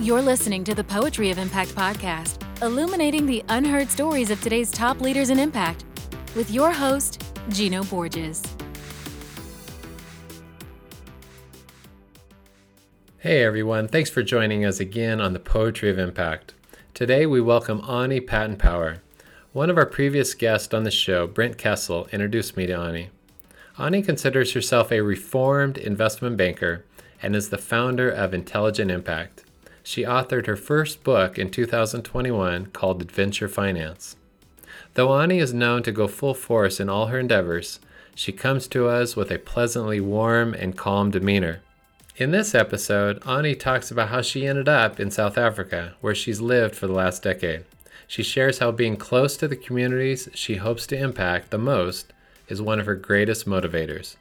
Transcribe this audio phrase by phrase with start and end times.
[0.00, 5.00] You're listening to the Poetry of Impact podcast, illuminating the unheard stories of today's top
[5.00, 5.84] leaders in impact,
[6.34, 8.42] with your host, Gino Borges.
[13.18, 16.54] Hey everyone, thanks for joining us again on the Poetry of Impact.
[16.92, 19.00] Today we welcome Ani Patton Power.
[19.52, 23.10] One of our previous guests on the show, Brent Kessel, introduced me to Ani.
[23.78, 26.84] Ani considers herself a reformed investment banker
[27.22, 29.43] and is the founder of Intelligent Impact
[29.84, 34.16] she authored her first book in 2021 called Adventure Finance.
[34.94, 37.78] Though Ani is known to go full force in all her endeavors,
[38.14, 41.60] she comes to us with a pleasantly warm and calm demeanor.
[42.16, 46.40] In this episode, Ani talks about how she ended up in South Africa, where she's
[46.40, 47.64] lived for the last decade.
[48.06, 52.12] She shares how being close to the communities she hopes to impact the most
[52.48, 54.16] is one of her greatest motivators.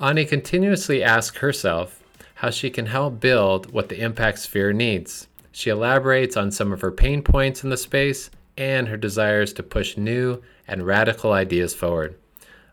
[0.00, 2.02] Ani continuously asks herself
[2.44, 5.28] how she can help build what the impact sphere needs.
[5.50, 8.28] She elaborates on some of her pain points in the space
[8.58, 12.18] and her desires to push new and radical ideas forward.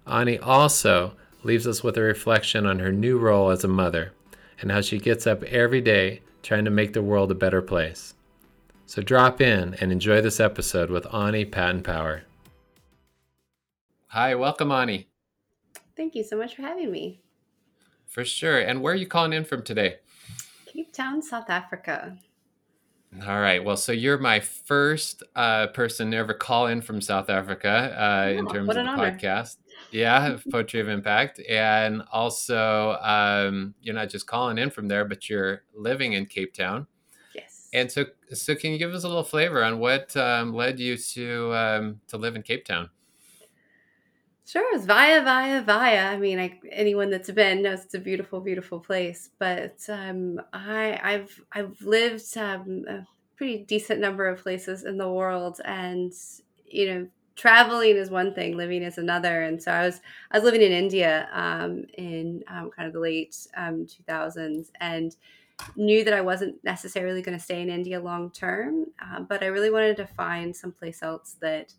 [0.05, 1.13] Ani also
[1.43, 4.11] leaves us with a reflection on her new role as a mother
[4.59, 8.13] and how she gets up every day trying to make the world a better place.
[8.87, 12.23] So drop in and enjoy this episode with Ani Patton Power.
[14.07, 15.07] Hi, welcome, Ani.
[15.95, 17.21] Thank you so much for having me.
[18.11, 18.59] For sure.
[18.59, 19.95] And where are you calling in from today?
[20.65, 22.17] Cape Town, South Africa.
[23.25, 23.63] All right.
[23.63, 28.25] Well, so you're my first uh, person to ever call in from South Africa uh,
[28.25, 29.11] oh, in terms of the honor.
[29.11, 29.57] podcast.
[29.91, 31.39] Yeah, Poetry of Impact.
[31.49, 36.53] And also, um, you're not just calling in from there, but you're living in Cape
[36.53, 36.87] Town.
[37.33, 37.69] Yes.
[37.73, 38.03] And so,
[38.33, 42.01] so can you give us a little flavor on what um, led you to um,
[42.09, 42.89] to live in Cape Town?
[44.45, 46.07] Sure, it was via, via, via.
[46.07, 49.29] I mean, I, anyone that's been knows it's a beautiful, beautiful place.
[49.39, 53.05] But um, I, I've I've lived um, a
[53.37, 56.11] pretty decent number of places in the world, and
[56.65, 59.43] you know, traveling is one thing, living is another.
[59.43, 62.99] And so I was I was living in India um, in um, kind of the
[62.99, 65.15] late um, 2000s, and
[65.77, 69.47] knew that I wasn't necessarily going to stay in India long term, uh, but I
[69.47, 71.73] really wanted to find someplace else that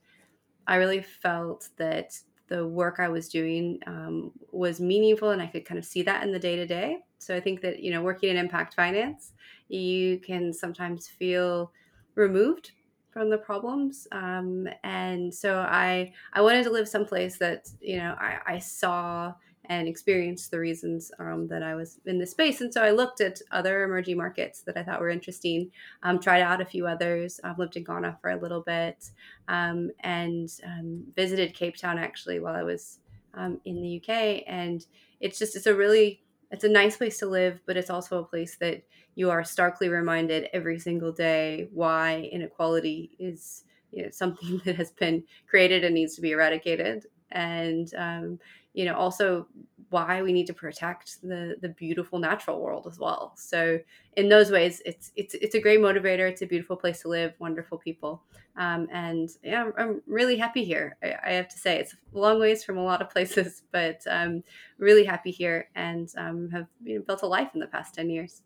[0.67, 2.19] I really felt that
[2.53, 6.23] the work I was doing um, was meaningful and I could kind of see that
[6.23, 6.99] in the day to day.
[7.19, 9.33] So I think that, you know, working in impact finance,
[9.69, 11.73] you can sometimes feel
[12.15, 12.73] removed
[13.11, 14.07] from the problems.
[14.13, 19.33] Um, and so I, I wanted to live someplace that, you know, I, I saw
[19.79, 22.61] and experienced the reasons um, that I was in this space.
[22.61, 25.71] And so I looked at other emerging markets that I thought were interesting,
[26.03, 27.41] um, tried out a few others.
[27.43, 29.11] I've lived in Ghana for a little bit
[29.49, 32.99] um, and um, visited Cape Town actually while I was
[33.35, 34.43] um, in the UK.
[34.47, 34.85] And
[35.21, 38.25] it's just, it's a really, it's a nice place to live, but it's also a
[38.25, 38.83] place that
[39.15, 44.91] you are starkly reminded every single day why inequality is you know, something that has
[44.91, 47.07] been created and needs to be eradicated.
[47.31, 48.39] And um,
[48.75, 49.47] you know also
[49.91, 53.33] why we need to protect the the beautiful natural world as well.
[53.37, 53.79] So
[54.17, 56.29] in those ways it's it's it's a great motivator.
[56.29, 58.23] It's a beautiful place to live wonderful people.
[58.57, 60.97] Um, and yeah I'm, I'm, really happy here.
[61.03, 64.03] I, I, have to say it's a long ways from a lot of places but
[64.11, 64.45] i'm
[64.77, 68.11] really happy here and um, have you know, built a life in the past 10
[68.11, 68.43] years.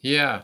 [0.00, 0.42] Yeah.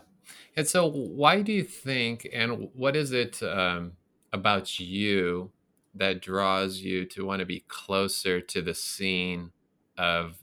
[0.57, 3.93] And so why do you think and what is it um,
[4.33, 5.53] about you
[5.97, 9.51] that draws you to want to be closer to the scene
[9.97, 10.39] of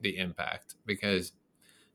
[0.00, 1.32] the impact because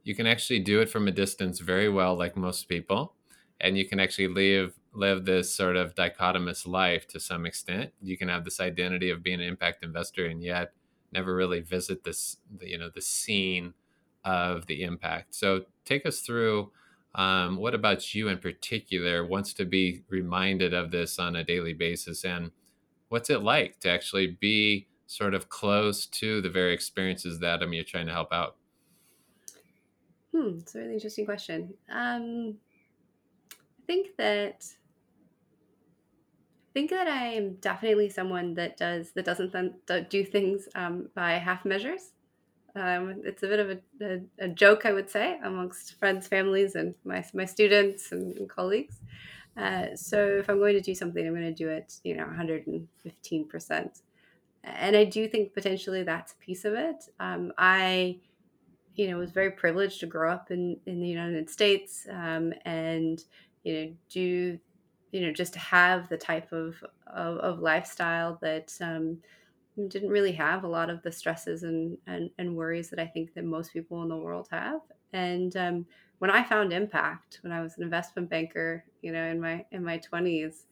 [0.03, 3.13] you can actually do it from a distance very well like most people
[3.61, 7.91] and you can actually live live this sort of dichotomous life to some extent.
[8.01, 10.73] You can have this identity of being an impact investor and yet
[11.11, 13.73] never really visit this you know the scene
[14.23, 15.35] of the impact.
[15.35, 16.71] So take us through
[17.15, 21.73] um, what about you in particular wants to be reminded of this on a daily
[21.73, 22.51] basis and
[23.09, 27.83] what's it like to actually be sort of close to the very experiences that you're
[27.83, 28.55] trying to help out?
[30.33, 31.73] Hmm, it's a really interesting question.
[31.91, 32.55] Um,
[33.51, 34.63] I think that
[36.69, 39.51] I think that I am definitely someone that does that doesn't
[39.87, 42.11] th- do things um, by half measures.
[42.75, 46.75] Um, it's a bit of a, a, a, joke, I would say, amongst friends, families,
[46.75, 48.99] and my my students and, and colleagues.
[49.59, 52.23] Uh, so if I'm going to do something, I'm going to do it, you know,
[52.25, 54.01] 115%.
[54.63, 57.05] And I do think potentially that's a piece of it.
[57.19, 58.19] Um, I,
[58.95, 63.23] you know, was very privileged to grow up in, in the United States um, and,
[63.63, 64.59] you know, do,
[65.11, 69.17] you know, just have the type of, of, of lifestyle that, um,
[69.87, 73.33] didn't really have a lot of the stresses and, and, and worries that I think
[73.33, 74.81] that most people in the world have.
[75.13, 75.85] And um,
[76.19, 79.83] when I found impact, when I was an investment banker, you know, in my in
[79.83, 80.65] my twenties,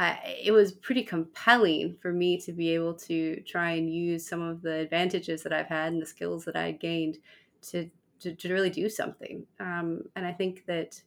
[0.00, 4.62] it was pretty compelling for me to be able to try and use some of
[4.62, 7.18] the advantages that I've had and the skills that I had gained
[7.62, 7.90] to
[8.20, 9.46] to, to really do something.
[9.60, 11.00] Um, and I think that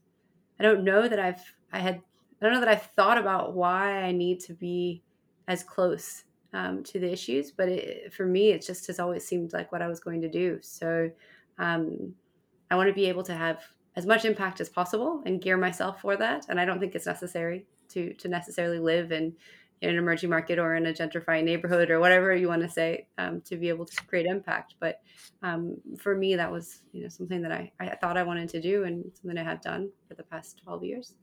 [0.59, 2.01] I don't know that I've I had
[2.41, 5.01] I don't know that I've thought about why I need to be
[5.47, 6.23] as close
[6.53, 9.81] um, to the issues, but it, for me, it just has always seemed like what
[9.81, 10.59] I was going to do.
[10.61, 11.09] So
[11.57, 12.13] um,
[12.71, 13.63] I want to be able to have
[13.95, 16.45] as much impact as possible and gear myself for that.
[16.49, 19.33] And I don't think it's necessary to to necessarily live in,
[19.81, 23.07] in an emerging market or in a gentrifying neighborhood or whatever you want to say
[23.17, 24.75] um, to be able to create impact.
[24.79, 25.01] But
[25.43, 28.61] um, for me, that was you know something that I, I thought I wanted to
[28.61, 31.13] do and something I have done for the past twelve years.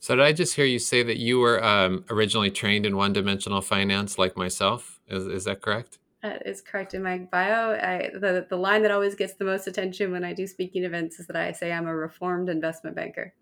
[0.00, 3.62] So did I just hear you say that you were um, originally trained in one-dimensional
[3.62, 5.00] finance, like myself?
[5.08, 5.98] Is is that correct?
[6.24, 7.72] That is correct in my bio.
[7.74, 11.20] I, the the line that always gets the most attention when I do speaking events
[11.20, 13.34] is that I say I'm a reformed investment banker.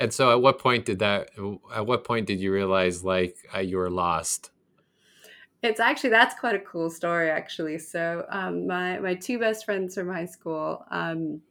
[0.00, 1.30] And so, at what point did that?
[1.72, 4.50] At what point did you realize like uh, you were lost?
[5.62, 7.78] It's actually that's quite a cool story, actually.
[7.78, 10.84] So, um, my my two best friends from high school.
[10.90, 11.42] Um,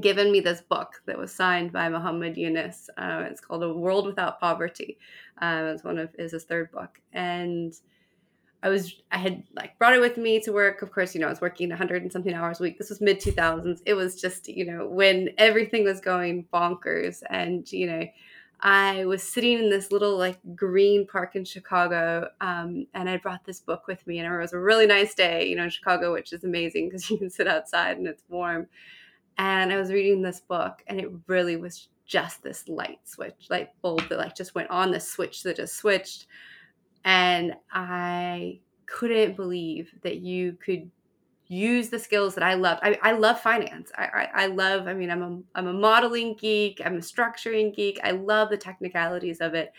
[0.00, 2.88] given me this book that was signed by Muhammad Yunus.
[2.96, 4.96] Uh, it's called A World Without Poverty.
[5.42, 7.74] Um, it's one of is his third book, and
[8.62, 10.82] I was I had like brought it with me to work.
[10.82, 12.78] Of course, you know I was working 100 and something hours a week.
[12.78, 13.80] This was mid 2000s.
[13.86, 18.06] It was just you know when everything was going bonkers, and you know
[18.60, 23.44] I was sitting in this little like green park in Chicago, um, and I brought
[23.44, 24.18] this book with me.
[24.18, 27.10] And it was a really nice day, you know, in Chicago, which is amazing because
[27.10, 28.68] you can sit outside and it's warm
[29.38, 33.70] and I was reading this book, and it really was just this light switch, light
[33.80, 36.26] bulb that like just went on, the switch that just switched,
[37.04, 40.90] and I couldn't believe that you could
[41.48, 42.80] use the skills that I loved.
[42.82, 43.92] I, I love finance.
[43.96, 44.88] I, I, I love.
[44.88, 46.80] I mean, I'm a I'm a modeling geek.
[46.84, 48.00] I'm a structuring geek.
[48.02, 49.72] I love the technicalities of it,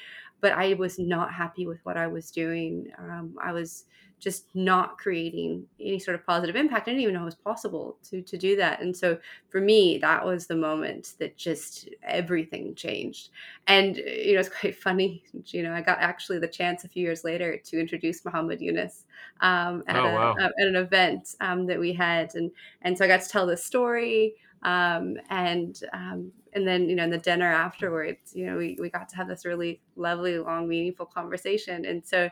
[0.44, 2.92] but I was not happy with what I was doing.
[3.00, 3.86] Um, I was
[4.20, 6.86] just not creating any sort of positive impact.
[6.86, 8.82] I didn't even know it was possible to to do that.
[8.82, 9.18] And so
[9.48, 13.30] for me, that was the moment that just everything changed.
[13.68, 15.24] And you know, it's quite funny.
[15.46, 19.06] You know, I got actually the chance a few years later to introduce Muhammad Yunus
[19.40, 20.36] um, at, oh, a, wow.
[20.38, 22.52] at an event um, that we had, and
[22.82, 24.36] and so I got to tell this story.
[24.64, 28.90] Um, and um, and then you know in the dinner afterwards you know we, we
[28.90, 31.86] got to have this really lovely long meaningful conversation.
[31.86, 32.30] And so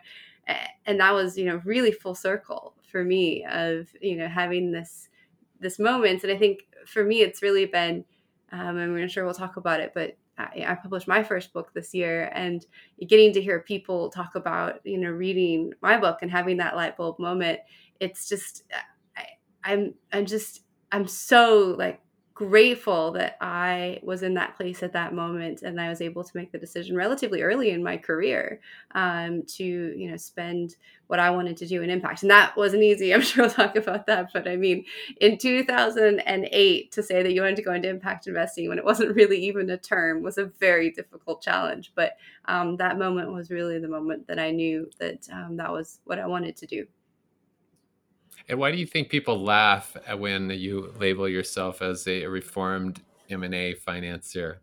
[0.85, 5.09] and that was you know really full circle for me of you know having this
[5.59, 6.23] this moment.
[6.23, 8.03] And i think for me it's really been
[8.51, 12.31] um, i'm sure we'll talk about it but I, published my first book this year
[12.33, 12.65] and
[13.07, 16.97] getting to hear people talk about you know reading my book and having that light
[16.97, 17.59] bulb moment
[17.99, 18.63] it's just
[19.15, 19.25] I,
[19.63, 22.01] i'm i'm just i'm so like
[22.33, 26.31] grateful that I was in that place at that moment and I was able to
[26.33, 28.61] make the decision relatively early in my career
[28.95, 30.75] um, to, you know, spend
[31.07, 32.21] what I wanted to do in impact.
[32.21, 33.13] And that wasn't easy.
[33.13, 34.31] I'm sure we'll talk about that.
[34.33, 34.85] But I mean,
[35.19, 39.15] in 2008, to say that you wanted to go into impact investing when it wasn't
[39.15, 41.91] really even a term was a very difficult challenge.
[41.95, 45.99] But um, that moment was really the moment that I knew that um, that was
[46.05, 46.87] what I wanted to do.
[48.51, 53.75] And why do you think people laugh when you label yourself as a reformed M&A
[53.75, 54.60] financier?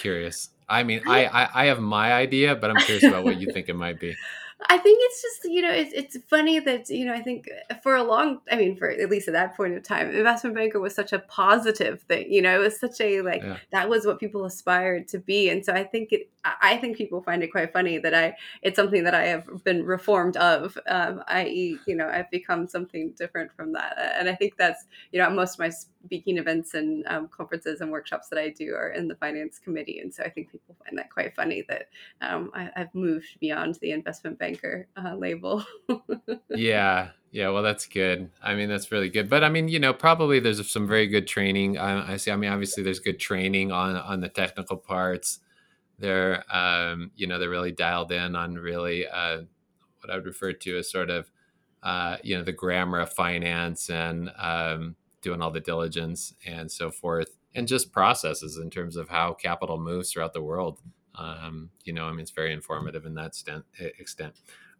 [0.00, 0.50] Curious.
[0.68, 3.68] I mean, I, I, I have my idea, but I'm curious about what you think
[3.68, 4.16] it might be.
[4.68, 7.48] I think it's just you know it's it's funny that you know I think
[7.82, 10.78] for a long I mean for at least at that point of time investment banker
[10.78, 13.56] was such a positive thing you know it was such a like yeah.
[13.72, 17.22] that was what people aspired to be and so I think it I think people
[17.22, 21.22] find it quite funny that I it's something that I have been reformed of um,
[21.28, 21.78] i.e.
[21.86, 25.54] you know I've become something different from that and I think that's you know most
[25.54, 29.16] of my speaking events and um, conferences and workshops that I do are in the
[29.16, 31.88] finance committee and so I think people find that quite funny that
[32.20, 35.64] um, I, I've moved beyond the investment banker uh, label.
[36.48, 37.48] yeah, yeah.
[37.50, 38.30] Well, that's good.
[38.42, 39.28] I mean, that's really good.
[39.28, 41.78] But I mean, you know, probably there's some very good training.
[41.78, 42.30] I, I see.
[42.30, 45.40] I mean, obviously, there's good training on on the technical parts.
[46.00, 49.42] They're, um, you know, they're really dialed in on really uh,
[50.00, 51.30] what I would refer to as sort of,
[51.82, 56.90] uh, you know, the grammar of finance and um, doing all the diligence and so
[56.90, 60.80] forth, and just processes in terms of how capital moves throughout the world.
[61.14, 63.64] Um, you know, I mean, it's very informative in that extent.
[63.78, 64.34] extent.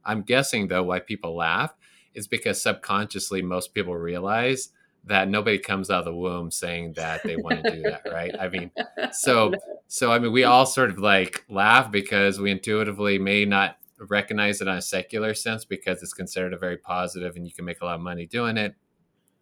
[0.04, 1.74] I'm guessing though why people laugh
[2.14, 4.70] is because subconsciously most people realize
[5.04, 8.34] that nobody comes out of the womb saying that they want to do that, right?
[8.38, 8.70] I mean,
[9.12, 9.52] so
[9.88, 14.60] so I mean, we all sort of like laugh because we intuitively may not recognize
[14.60, 17.80] it on a secular sense because it's considered a very positive and you can make
[17.80, 18.74] a lot of money doing it.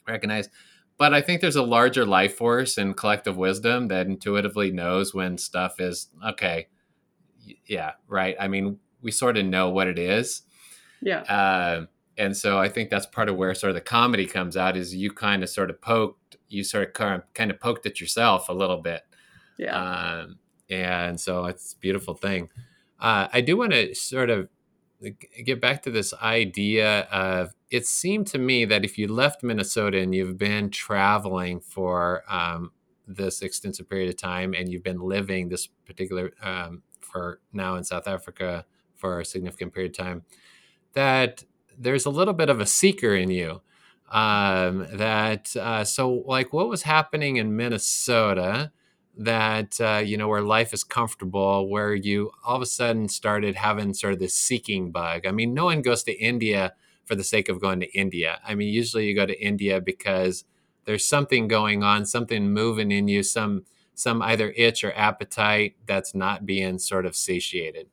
[0.07, 0.49] Recognize.
[0.97, 5.38] But I think there's a larger life force and collective wisdom that intuitively knows when
[5.38, 6.67] stuff is okay.
[7.67, 8.37] Yeah, right.
[8.38, 10.43] I mean, we sort of know what it is.
[11.00, 11.21] Yeah.
[11.21, 11.87] Uh,
[12.19, 14.95] and so I think that's part of where sort of the comedy comes out is
[14.95, 18.53] you kind of sort of poked, you sort of kind of poked at yourself a
[18.53, 19.03] little bit.
[19.57, 19.77] Yeah.
[19.77, 22.51] Um, and so it's a beautiful thing.
[23.01, 24.49] Uh, I do want to sort of
[25.45, 29.99] get back to this idea of it seemed to me that if you left Minnesota
[30.01, 32.73] and you've been traveling for um,
[33.07, 37.85] this extensive period of time and you've been living this particular um, for now in
[37.85, 38.65] South Africa
[38.97, 40.23] for a significant period of time,
[40.95, 41.45] that
[41.78, 43.61] there's a little bit of a seeker in you.
[44.11, 48.73] Um, that uh, so like what was happening in Minnesota
[49.18, 53.56] that uh, you know where life is comfortable where you all of a sudden started
[53.56, 56.73] having sort of this seeking bug i mean no one goes to india
[57.04, 60.44] for the sake of going to india i mean usually you go to india because
[60.85, 66.14] there's something going on something moving in you some some either itch or appetite that's
[66.14, 67.88] not being sort of satiated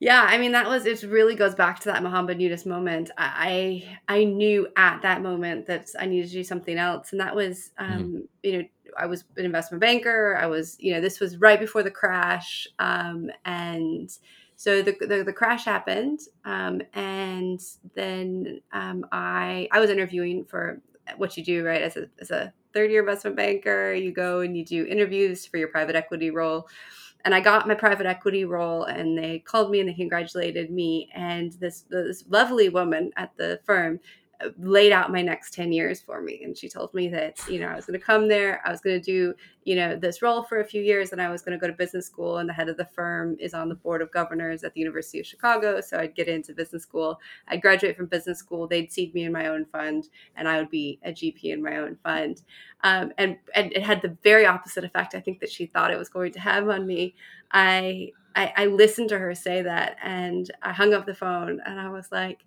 [0.00, 1.02] yeah, I mean that was it.
[1.02, 3.10] Really goes back to that Muhammad Yunus moment.
[3.18, 7.36] I I knew at that moment that I needed to do something else, and that
[7.36, 7.92] was mm-hmm.
[7.92, 8.18] um, mm-hmm.
[8.42, 8.64] you know
[8.98, 10.38] I was an investment banker.
[10.40, 14.10] I was you know this was right before the crash, um, and
[14.56, 17.60] so the, the, the crash happened, um, and
[17.94, 20.80] then um, I I was interviewing for
[21.18, 23.92] what you do right as a as a third year investment banker.
[23.92, 26.68] You go and you do interviews for your private equity role
[27.24, 31.10] and I got my private equity role, and they called me and they congratulated me.
[31.14, 34.00] And this this lovely woman at the firm
[34.58, 36.42] laid out my next 10 years for me.
[36.44, 38.80] And she told me that you know i was going to come there i was
[38.80, 41.56] going to do you know this role for a few years and i was going
[41.56, 44.02] to go to business school and the head of the firm is on the board
[44.02, 47.20] of governors at the university of chicago so i'd get into business school.
[47.48, 50.70] I'd graduate from business school they'd seed me in my own fund and i would
[50.70, 52.42] be a gp in my own fund.
[52.82, 55.98] Um, and, and it had the very opposite effect i think that she thought it
[55.98, 57.14] was going to have on me.
[57.52, 61.80] I I, I listened to her say that and I hung up the phone and
[61.80, 62.44] I was like,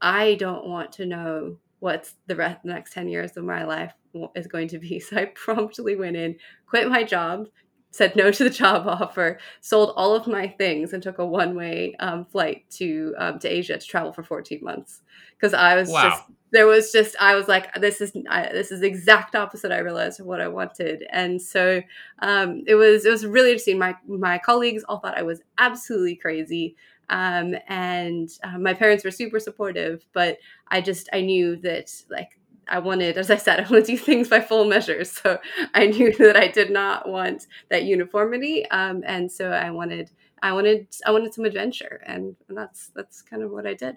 [0.00, 3.92] I don't want to know what's the rest the next 10 years of my life
[4.34, 4.98] is going to be.
[5.04, 6.36] So I promptly went in,
[6.66, 7.48] quit my job,
[7.90, 11.54] said no to the job offer, sold all of my things, and took a one
[11.54, 15.02] way um, flight to um, to Asia to travel for 14 months.
[15.36, 16.10] Because I was wow.
[16.10, 19.72] just there was just I was like this is I, this is the exact opposite
[19.72, 21.82] I realized of what I wanted, and so
[22.20, 23.78] um, it was it was really interesting.
[23.78, 26.76] My my colleagues all thought I was absolutely crazy.
[27.10, 32.38] Um, and uh, my parents were super supportive, but I just I knew that like
[32.68, 35.10] I wanted, as I said, I want to do things by full measures.
[35.10, 35.38] So
[35.74, 40.10] I knew that I did not want that uniformity, um, and so I wanted,
[40.42, 43.96] I wanted, I wanted some adventure, and, and that's that's kind of what I did.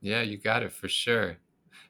[0.00, 1.38] Yeah, you got it for sure.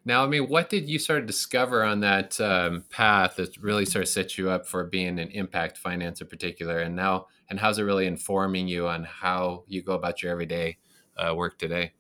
[0.05, 3.85] Now, I mean, what did you sort of discover on that um, path that really
[3.85, 6.79] sort of set you up for being an impact finance in particular?
[6.79, 10.79] And now, and how's it really informing you on how you go about your everyday
[11.17, 11.93] uh, work today?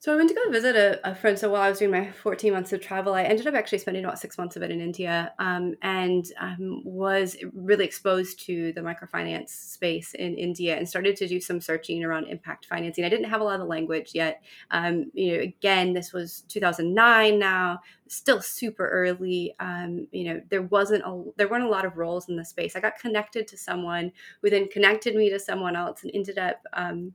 [0.00, 1.38] So I went to go visit a, a, friend.
[1.38, 4.02] So while I was doing my 14 months of travel, I ended up actually spending
[4.02, 8.80] about six months of it in India um, and um, was really exposed to the
[8.80, 13.04] microfinance space in India and started to do some searching around impact financing.
[13.04, 14.42] I didn't have a lot of the language yet.
[14.70, 19.54] Um, you know, again, this was 2009 now, still super early.
[19.60, 22.74] Um, you know, there wasn't a, there weren't a lot of roles in the space.
[22.74, 26.62] I got connected to someone who then connected me to someone else and ended up
[26.72, 27.12] um,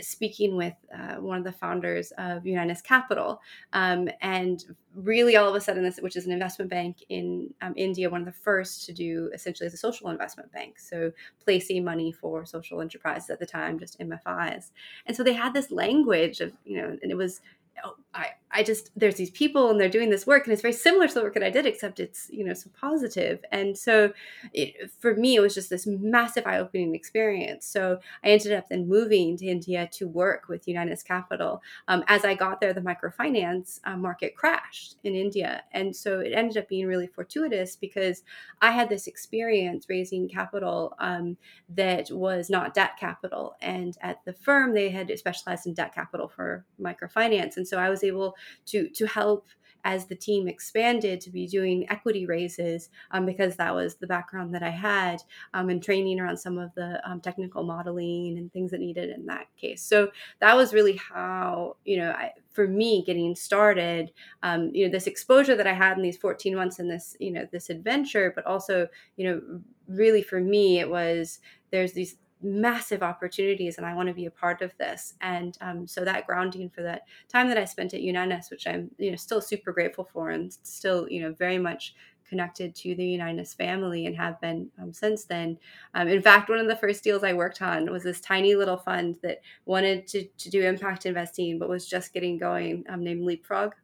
[0.00, 3.40] speaking with uh, one of the founders of Unitus Capital,
[3.72, 7.74] um, and really all of a sudden, this which is an investment bank in um,
[7.76, 11.12] India, one of the first to do essentially as a social investment bank, so
[11.44, 14.70] placing money for social enterprises at the time, just MFIs,
[15.06, 17.40] and so they had this language of you know, and it was
[17.84, 20.74] oh, I, I just there's these people and they're doing this work and it's very
[20.74, 23.44] similar to the work that I did except it's you know so positive.
[23.50, 24.12] And so
[24.52, 27.66] it, for me it was just this massive eye-opening experience.
[27.66, 32.24] So I ended up then moving to India to work with Unitus Capital um, as
[32.24, 35.62] I got there the microfinance uh, market crashed in India.
[35.72, 38.22] And so it ended up being really fortuitous because
[38.60, 41.36] I had this experience raising capital um,
[41.70, 43.56] that was not debt capital.
[43.62, 47.56] And at the firm they had specialized in debt capital for microfinance.
[47.56, 49.46] And so I was able to to help
[49.84, 54.54] as the team expanded to be doing equity raises um, because that was the background
[54.54, 55.22] that I had
[55.54, 59.26] um, and training around some of the um, technical modeling and things that needed in
[59.26, 59.82] that case.
[59.82, 64.92] So that was really how, you know, I, for me getting started, um, you know,
[64.92, 68.32] this exposure that I had in these 14 months in this, you know, this adventure,
[68.34, 73.94] but also, you know, really for me, it was there's these massive opportunities and I
[73.94, 75.14] want to be a part of this.
[75.20, 78.90] And um, so that grounding for that time that I spent at Unitus, which I'm
[78.98, 81.94] you know still super grateful for and still you know very much
[82.32, 85.58] connected to the Unitus family and have been um, since then.
[85.92, 88.78] Um, in fact, one of the first deals I worked on was this tiny little
[88.78, 93.22] fund that wanted to, to do impact investing but was just getting going um, named
[93.22, 93.74] Leapfrog.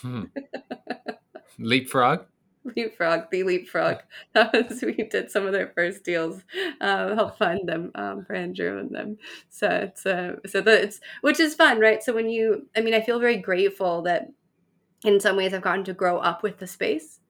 [0.00, 0.24] Hmm.
[1.60, 2.26] Leapfrog?
[2.64, 3.98] Leapfrog, the Leapfrog.
[4.32, 6.42] That was we did some of their first deals,
[6.80, 9.18] um, help fund them um, for Andrew and them.
[9.50, 12.02] So it's uh, so the, it's which is fun, right?
[12.02, 14.28] So when you, I mean, I feel very grateful that
[15.04, 17.20] in some ways I've gotten to grow up with the space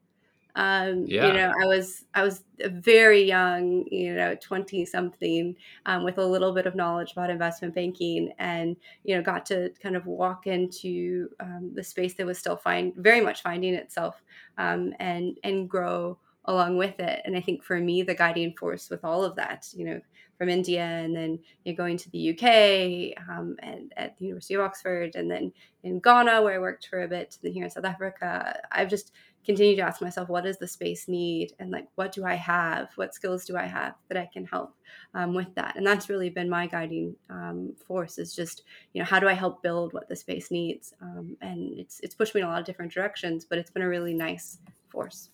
[0.56, 1.26] um, yeah.
[1.26, 5.56] You know, I was I was very young, you know, twenty something,
[5.86, 9.70] um, with a little bit of knowledge about investment banking, and you know, got to
[9.82, 14.22] kind of walk into um, the space that was still find very much finding itself,
[14.58, 17.22] um, and and grow along with it.
[17.24, 20.00] And I think for me, the guiding force with all of that, you know,
[20.44, 24.54] from India and then you know, going to the UK um, and at the University
[24.54, 25.50] of Oxford and then
[25.82, 28.90] in Ghana where I worked for a bit, and then here in South Africa, I've
[28.90, 29.12] just
[29.46, 31.54] continued to ask myself what does the space need?
[31.58, 32.88] And like what do i have?
[32.96, 34.74] What skills do i have that i can help
[35.14, 35.76] um, with that?
[35.76, 39.32] And that's really been my guiding um, force is just you know how do i
[39.32, 40.92] help build what the space needs?
[41.00, 43.82] Um, and it's it's pushed me in a lot of different directions but it's been
[43.82, 44.58] a really nice
[44.88, 45.30] force.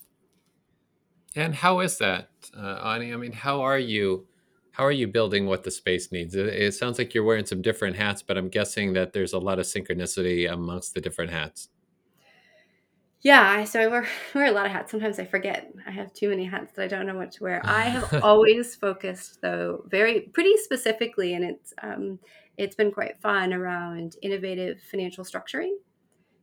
[1.34, 3.12] And how is that uh, ani?
[3.12, 4.26] I mean how are you
[4.72, 7.62] how are you building what the space needs it, it sounds like you're wearing some
[7.62, 11.68] different hats but i'm guessing that there's a lot of synchronicity amongst the different hats
[13.22, 14.90] yeah, so I wear, wear a lot of hats.
[14.90, 15.70] Sometimes I forget.
[15.86, 17.60] I have too many hats that I don't know what to wear.
[17.64, 22.18] I have always focused though very pretty specifically and it's um
[22.56, 25.72] it's been quite fun around innovative financial structuring.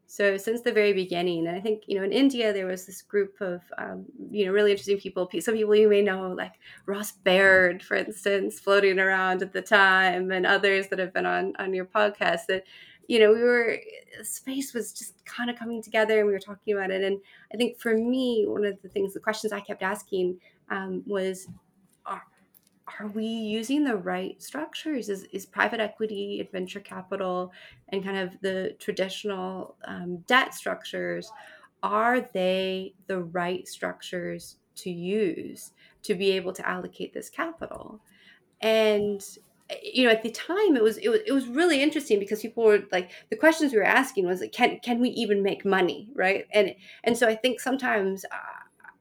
[0.09, 3.01] So since the very beginning, and I think you know in India there was this
[3.01, 5.29] group of um, you know really interesting people.
[5.39, 6.53] Some people you may know, like
[6.85, 11.53] Ross Baird, for instance, floating around at the time, and others that have been on
[11.59, 12.63] on your podcast that
[13.07, 13.79] you know, we were
[14.23, 17.03] space was just kind of coming together and we were talking about it.
[17.03, 17.19] And
[17.53, 21.47] I think for me, one of the things, the questions I kept asking um, was,
[23.00, 25.10] are we using the right structures?
[25.10, 27.52] Is, is private equity and venture capital
[27.89, 31.32] and kind of the traditional um, debt structures,
[31.84, 35.71] are they the right structures to use
[36.04, 38.00] to be able to allocate this capital?
[38.62, 39.21] And
[39.84, 42.63] you know at the time it was, it was it was really interesting because people
[42.63, 46.10] were like the questions we were asking was like can can we even make money
[46.15, 46.73] right and
[47.04, 48.57] and so i think sometimes uh,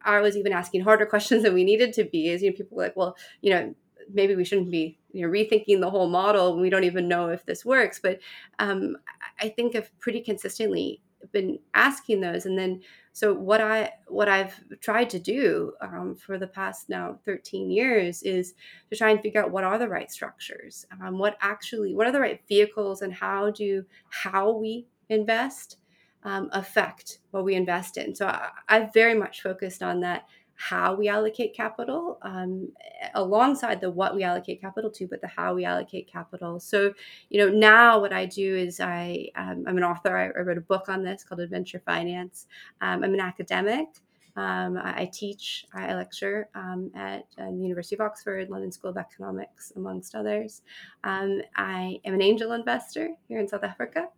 [0.07, 2.77] i was even asking harder questions than we needed to be is you know people
[2.77, 3.75] were like well you know
[4.13, 6.59] maybe we shouldn't be you know rethinking the whole model.
[6.59, 7.99] We don't even know if this works.
[7.99, 8.21] But
[8.59, 8.97] um,
[9.41, 12.47] i think i've pretty consistently been asking those.
[12.47, 17.19] And then so what i what i've tried to do um, for the past now
[17.25, 18.55] 13 years is
[18.91, 22.13] to try and figure out what are the right structures um, what actually what are
[22.13, 25.79] the right vehicles and how do how we invest
[26.27, 28.15] um, affect what we invest in.
[28.15, 30.27] So I, i've very much focused on that
[30.59, 32.73] how we allocate capital um,
[33.15, 36.59] alongside the what we allocate capital to but the how we allocate capital.
[36.59, 36.93] So
[37.31, 40.17] you know now what i do is i um, i'm an author.
[40.17, 42.47] I, I, wrote a book on this called adventure finance.
[42.81, 43.87] Um, i'm an academic.
[44.35, 48.91] Um, I, I, teach i lecture um, at uh, the university of oxford london school
[48.91, 50.63] of economics amongst others.
[51.05, 54.09] Um, i am an angel investor here in south africa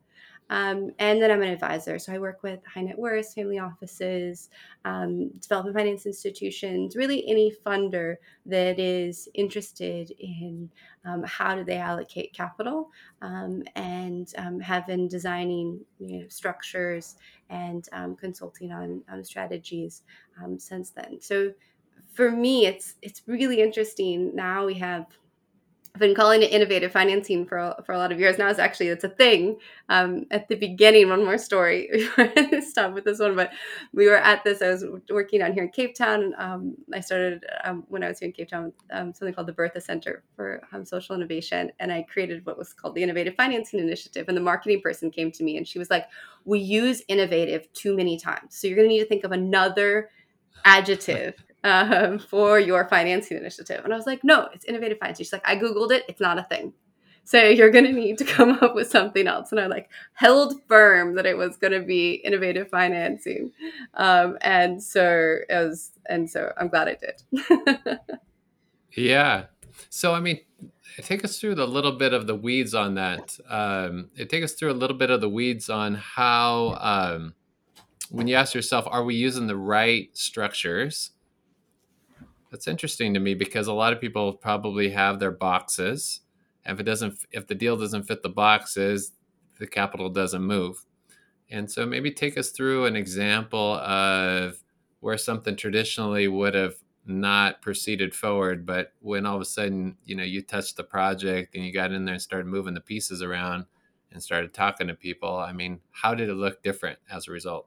[0.50, 1.98] um, and then I'm an advisor.
[1.98, 4.50] So I work with high net worth, family offices,
[4.84, 10.70] um, development finance institutions, really any funder that is interested in
[11.04, 12.90] um, how do they allocate capital
[13.22, 17.16] um, and um, have been designing you know, structures
[17.50, 20.02] and um, consulting on, on strategies
[20.58, 21.20] since then.
[21.20, 21.52] So
[22.12, 24.34] for me, it's it's really interesting.
[24.34, 25.06] Now we have
[25.98, 28.46] I've been calling it innovative financing for for a lot of years now.
[28.46, 29.56] It's actually it's a thing.
[29.88, 31.90] Um, at the beginning, one more story.
[32.61, 33.50] Stop with this one, but
[33.92, 34.62] we were at this.
[34.62, 36.34] I was working on here in Cape Town.
[36.38, 39.52] Um, I started um, when I was here in Cape Town um, something called the
[39.52, 43.80] Bertha Center for um, Social Innovation, and I created what was called the Innovative Financing
[43.80, 44.26] Initiative.
[44.28, 46.06] And the marketing person came to me and she was like,
[46.44, 50.11] "We use innovative too many times, so you're going to need to think of another."
[50.64, 53.84] adjective um, for your financing initiative.
[53.84, 55.24] And I was like, no, it's innovative financing.
[55.24, 56.04] She's like, I Googled it.
[56.08, 56.72] It's not a thing.
[57.28, 59.52] So you're going to need to come up with something else.
[59.52, 63.52] And I like held firm that it was going to be innovative financing.
[63.92, 67.98] Um, and so was, and so I'm glad I did.
[68.96, 69.44] yeah.
[69.90, 70.40] So, I mean,
[71.02, 73.38] take us through the little bit of the weeds on that.
[73.46, 77.34] Um, take us through a little bit of the weeds on how, um,
[78.10, 81.10] when you ask yourself, are we using the right structures?
[82.50, 86.20] That's interesting to me because a lot of people probably have their boxes.
[86.64, 89.12] And if it doesn't, if the deal doesn't fit the boxes,
[89.58, 90.84] the capital doesn't move.
[91.50, 94.62] And so maybe take us through an example of
[95.00, 100.14] where something traditionally would have not proceeded forward, but when all of a sudden, you
[100.14, 103.22] know, you touched the project and you got in there and started moving the pieces
[103.22, 103.64] around
[104.12, 107.66] and started talking to people, I mean, how did it look different as a result?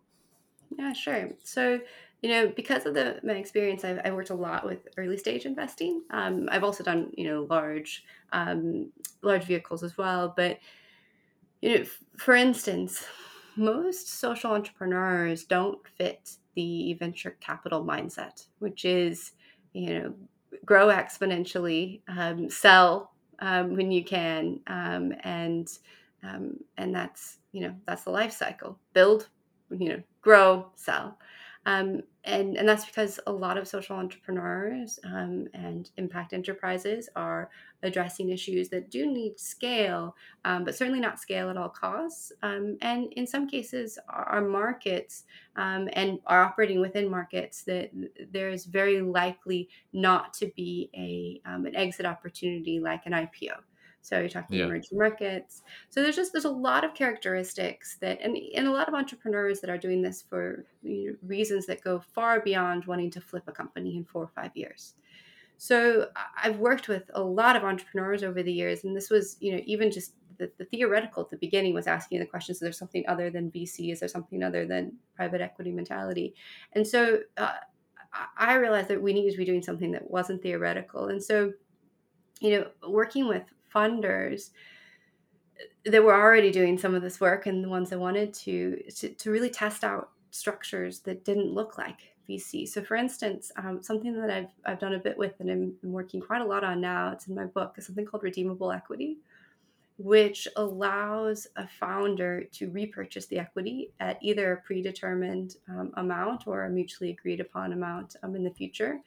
[0.78, 1.32] Yeah, sure.
[1.44, 1.82] So,
[2.22, 5.46] you know, because of the my experience, I've, I worked a lot with early stage
[5.46, 6.04] investing.
[6.12, 8.92] Um, I've also done, you know, large, um,
[9.24, 10.34] large vehicles as well.
[10.36, 10.60] But,
[11.62, 11.86] you know,
[12.18, 13.04] for instance,
[13.56, 19.32] most social entrepreneurs don't fit the venture capital mindset, which is,
[19.74, 20.14] you know,
[20.66, 25.70] grow exponentially, um, sell um, when you can, um, and
[26.24, 28.78] um, and that's you know that's the life cycle.
[28.94, 29.30] Build,
[29.72, 31.18] you know, grow, sell.
[31.66, 37.50] Um, and, and that's because a lot of social entrepreneurs um, and impact enterprises are
[37.84, 42.32] addressing issues that do need scale, um, but certainly not scale at all costs.
[42.44, 45.24] Um, and in some cases, are markets
[45.56, 47.92] um, and are operating within markets that
[48.32, 53.58] there is very likely not to be a, um, an exit opportunity like an IPO.
[54.02, 54.66] So you're talking yeah.
[54.66, 55.62] emerging markets.
[55.90, 59.62] So there's just there's a lot of characteristics that and, and a lot of entrepreneurs
[59.62, 63.44] that are doing this for you know, reasons that go far beyond wanting to flip
[63.48, 64.96] a company in four or five years.
[65.58, 66.08] So
[66.44, 69.62] I've worked with a lot of entrepreneurs over the years, and this was you know
[69.66, 73.04] even just the, the theoretical at the beginning was asking the question: so there's something
[73.08, 73.92] other than VC?
[73.92, 76.34] Is there something other than private equity mentality?
[76.74, 77.58] And so uh,
[78.36, 81.54] I realized that we needed to be doing something that wasn't theoretical, and so
[82.40, 84.52] you know working with funders
[85.86, 89.10] that were already doing some of this work and the ones that wanted to, to,
[89.10, 92.68] to really test out structures that didn't look like VC.
[92.68, 96.22] So, for instance, um, something that I've, I've done a bit with and I'm, working
[96.22, 99.18] quite a lot on now, it's in my book, is something called redeemable equity,
[100.04, 106.66] which allows a founder to repurchase the equity at either a predetermined um, amount or
[106.66, 109.00] a mutually agreed upon amount um, in the future.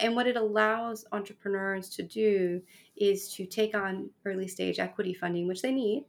[0.00, 2.62] And what it allows entrepreneurs to do
[2.96, 6.04] is to take on early stage equity funding, which they need,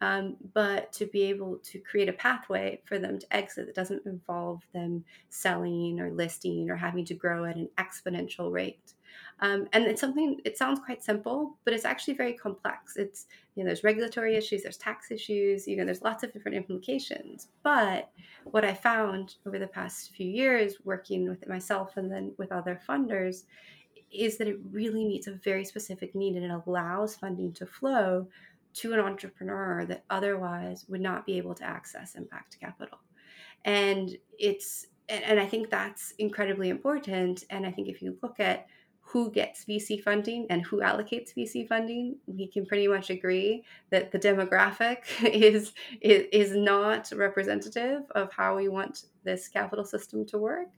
[0.00, 4.06] um, but to be able to create a pathway for them to exit that doesn't
[4.06, 8.94] involve them selling or listing or having to grow at an exponential rate.
[9.40, 12.96] Um, and it's something, it sounds quite simple, but it's actually very complex.
[12.96, 16.56] It's, you know, there's regulatory issues, there's tax issues, you know, there's lots of different
[16.56, 17.48] implications.
[17.62, 18.10] But
[18.44, 22.80] what I found over the past few years working with myself and then with other
[22.88, 23.44] funders
[24.10, 28.26] is that it really meets a very specific need and it allows funding to flow
[28.74, 32.98] to an entrepreneur that otherwise would not be able to access impact capital.
[33.64, 37.44] And it's and I think that's incredibly important.
[37.48, 38.66] And I think if you look at
[39.00, 44.12] who gets VC funding and who allocates VC funding, we can pretty much agree that
[44.12, 50.36] the demographic is, is, is not representative of how we want this capital system to
[50.36, 50.68] work.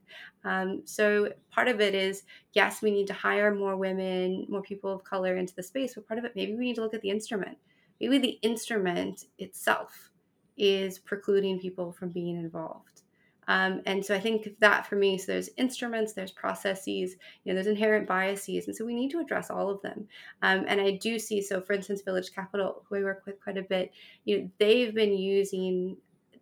[0.45, 2.23] Um, so part of it is
[2.53, 6.07] yes, we need to hire more women, more people of color into the space, but
[6.07, 7.59] part of it maybe we need to look at the instrument.
[8.01, 10.11] Maybe the instrument itself
[10.57, 13.03] is precluding people from being involved.
[13.49, 17.55] Um, and so I think that for me, so there's instruments, there's processes, you know,
[17.55, 18.69] there's inherent biases.
[18.69, 20.07] And so we need to address all of them.
[20.43, 23.59] Um, and I do see, so for instance, Village Capital, who I work with quite
[23.59, 23.91] a bit,
[24.25, 25.97] you know, they've been using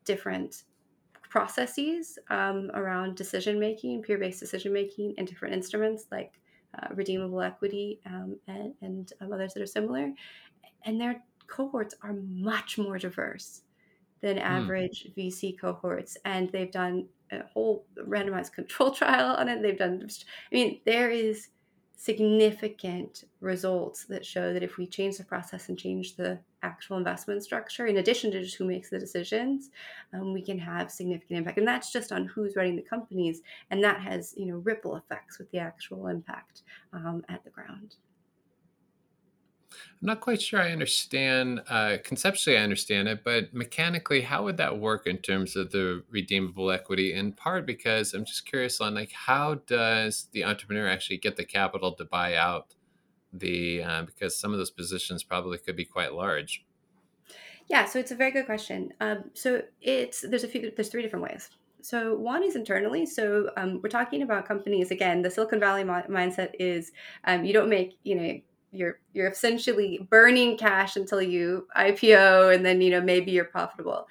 [0.05, 0.64] different
[1.31, 6.33] processes um, around decision making, peer based decision making, and different instruments like
[6.79, 10.12] uh, redeemable equity um, and, and um, others that are similar.
[10.85, 13.62] And their cohorts are much more diverse
[14.20, 14.42] than hmm.
[14.42, 15.16] average mm.
[15.16, 16.16] VC cohorts.
[16.24, 19.62] And they've done a whole randomized control trial on it.
[19.62, 20.08] They've done,
[20.52, 21.48] I mean, there is
[22.00, 27.42] significant results that show that if we change the process and change the actual investment
[27.42, 29.70] structure, in addition to just who makes the decisions,
[30.14, 31.58] um, we can have significant impact.
[31.58, 33.42] And that's just on who's running the companies.
[33.70, 37.96] And that has, you know, ripple effects with the actual impact um, at the ground.
[39.70, 41.61] I'm not quite sure I understand.
[41.68, 46.02] Uh, conceptually, I understand it, but mechanically, how would that work in terms of the
[46.11, 47.12] redeemable equity?
[47.12, 51.44] In part because I'm just curious on like how does the entrepreneur actually get the
[51.44, 52.74] capital to buy out
[53.33, 56.64] the uh, because some of those positions probably could be quite large.
[57.68, 58.90] Yeah, so it's a very good question.
[59.00, 61.50] Um, so it's there's a few there's three different ways.
[61.81, 63.07] So one is internally.
[63.07, 65.22] So um, we're talking about companies again.
[65.22, 66.92] The Silicon Valley mo- mindset is
[67.24, 68.40] um, you don't make you know
[68.72, 74.07] you're you're essentially burning cash until you IPO and then you know maybe you're profitable.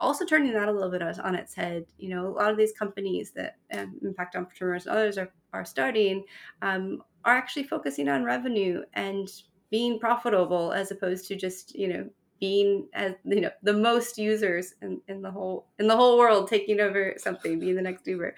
[0.00, 1.84] also turning that a little bit on its head.
[1.98, 5.64] You know, a lot of these companies that um, impact entrepreneurs and others are, are
[5.64, 6.24] starting
[6.62, 9.28] um, are actually focusing on revenue and
[9.70, 12.08] being profitable as opposed to just, you know,
[12.40, 16.48] being as you know the most users in, in the whole in the whole world
[16.48, 18.34] taking over something being the next uber.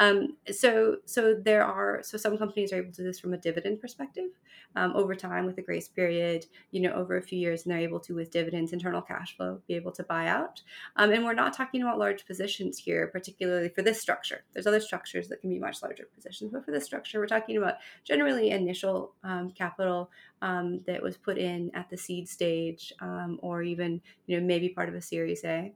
[0.00, 3.38] Um, so so there are so some companies are able to do this from a
[3.38, 4.30] dividend perspective.
[4.76, 7.80] Um, over time with a grace period you know over a few years and they're
[7.80, 10.62] able to with dividends internal cash flow be able to buy out.
[10.96, 14.44] Um, and we're not talking about large positions here particularly for this structure.
[14.52, 17.56] There's other structures that can be much larger positions but for this structure we're talking
[17.56, 20.10] about generally initial um, capital
[20.42, 24.68] um, that was put in at the seed stage um, or even you know maybe
[24.68, 25.72] part of a series a.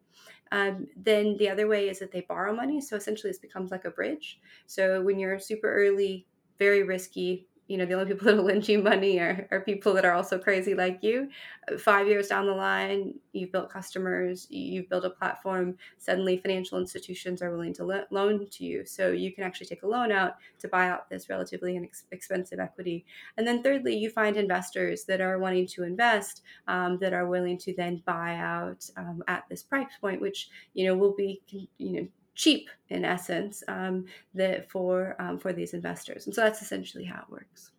[0.50, 3.84] Um, then the other way is that they borrow money so essentially this becomes like
[3.84, 4.40] a bridge.
[4.66, 6.26] So when you're super early
[6.58, 9.94] very risky you know the only people that will lend you money are, are people
[9.94, 11.30] that are also crazy like you.
[11.78, 17.40] Five years down the line you've built customers you've built a platform suddenly financial institutions
[17.40, 18.84] are willing to lo- loan to you.
[18.84, 23.06] So you can actually take a loan out to buy out this relatively inexpensive equity.
[23.38, 27.56] And then thirdly you find investors that are wanting to invest um, that are willing
[27.58, 31.40] to then buy out um, at this price point which you know will be
[31.78, 36.26] you know cheap in essence um, that for um, for these investors.
[36.26, 37.72] And so that's essentially how it works.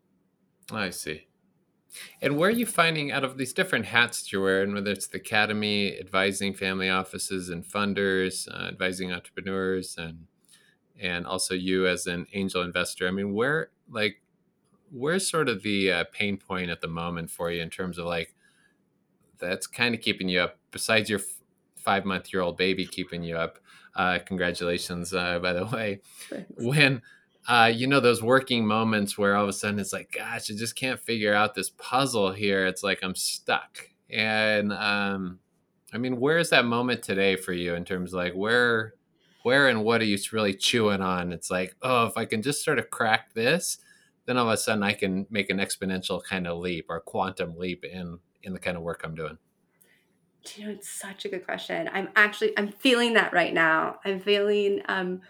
[0.71, 1.27] I see.
[2.21, 5.17] And where are you finding out of these different hats you're wearing whether it's the
[5.17, 10.25] academy advising family offices and funders uh, advising entrepreneurs and
[10.99, 14.21] and also you as an angel investor i mean where like
[14.91, 18.05] where's sort of the uh, pain point at the moment for you in terms of
[18.05, 18.33] like
[19.39, 21.41] that's kind of keeping you up besides your f-
[21.75, 23.59] five month year old baby keeping you up
[23.95, 26.01] uh, congratulations, uh, by the way.
[26.29, 26.51] Thanks.
[26.57, 27.01] When
[27.47, 30.53] uh, you know those working moments where all of a sudden it's like, gosh, I
[30.55, 32.65] just can't figure out this puzzle here.
[32.65, 33.89] It's like I'm stuck.
[34.09, 35.39] And um,
[35.93, 38.93] I mean, where is that moment today for you in terms of like where,
[39.43, 41.33] where and what are you really chewing on?
[41.33, 43.77] It's like, oh, if I can just sort of crack this,
[44.25, 47.57] then all of a sudden I can make an exponential kind of leap or quantum
[47.57, 49.37] leap in in the kind of work I'm doing
[50.55, 51.89] you know it's such a good question.
[51.93, 53.99] I'm actually i'm feeling that right now.
[54.05, 55.21] I'm feeling um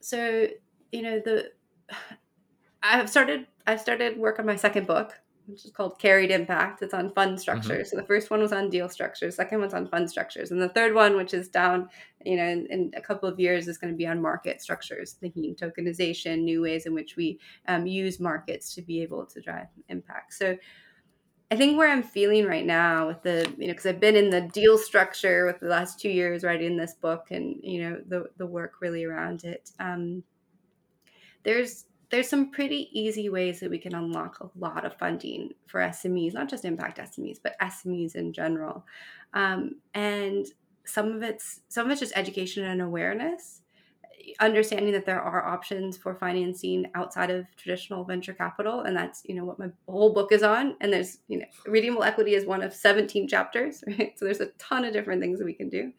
[0.00, 0.46] so
[0.92, 1.50] you know the
[2.82, 5.12] i've started i've started work on my second book
[5.46, 6.82] which is called carried impact.
[6.82, 7.88] It's on fund structures.
[7.88, 7.96] Mm-hmm.
[7.96, 9.36] so the first one was on deal structures.
[9.36, 10.50] Second one's on fund structures.
[10.50, 11.88] And the third one which is down
[12.24, 15.12] you know in, in a couple of years is going to be on market structures
[15.12, 19.68] thinking tokenization new ways in which we um, use markets to be able to drive
[19.88, 20.34] impact.
[20.34, 20.56] So
[21.50, 24.30] I think where I'm feeling right now with the, you know, because I've been in
[24.30, 28.24] the deal structure with the last two years writing this book and, you know, the,
[28.36, 29.70] the work really around it.
[29.78, 30.24] Um,
[31.44, 35.80] there's, there's some pretty easy ways that we can unlock a lot of funding for
[35.80, 38.84] SMEs, not just impact SMEs, but SMEs in general.
[39.32, 40.46] Um, and
[40.84, 43.62] some of it's, some of it's just education and awareness
[44.40, 49.34] understanding that there are options for financing outside of traditional venture capital and that's you
[49.34, 50.76] know what my whole book is on.
[50.80, 54.18] And there's you know redeemable equity is one of 17 chapters right?
[54.18, 55.92] So there's a ton of different things that we can do.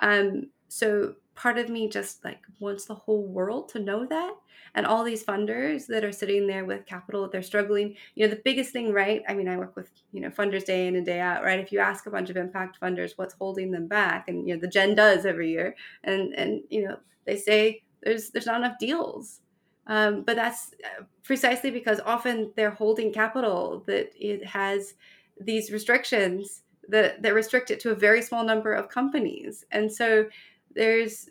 [0.00, 4.34] Um, so part of me just like wants the whole world to know that
[4.74, 8.42] and all these funders that are sitting there with capital they're struggling you know the
[8.44, 11.20] biggest thing right i mean i work with you know funders day in and day
[11.20, 14.46] out right if you ask a bunch of impact funders what's holding them back and
[14.46, 15.74] you know the GIIN does every year
[16.04, 19.40] and and you know they say there's there's not enough deals.
[19.86, 24.94] Um, but that's uh, precisely because often they're holding capital that it has
[25.40, 29.64] these restrictions that, that restrict it to a very small number of companies.
[29.72, 30.26] And so
[30.74, 31.28] there's,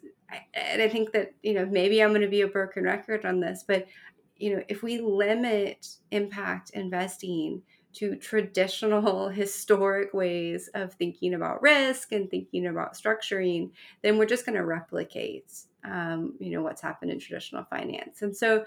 [0.53, 3.39] and I think that, you know, maybe I'm going to be a broken record on
[3.39, 3.87] this, but,
[4.37, 7.61] you know, if we limit impact investing
[7.93, 13.71] to traditional historic ways of thinking about risk and thinking about structuring,
[14.01, 15.51] then we're just going to replicate
[15.83, 18.21] um, you know what's happened in traditional finance.
[18.21, 18.65] And so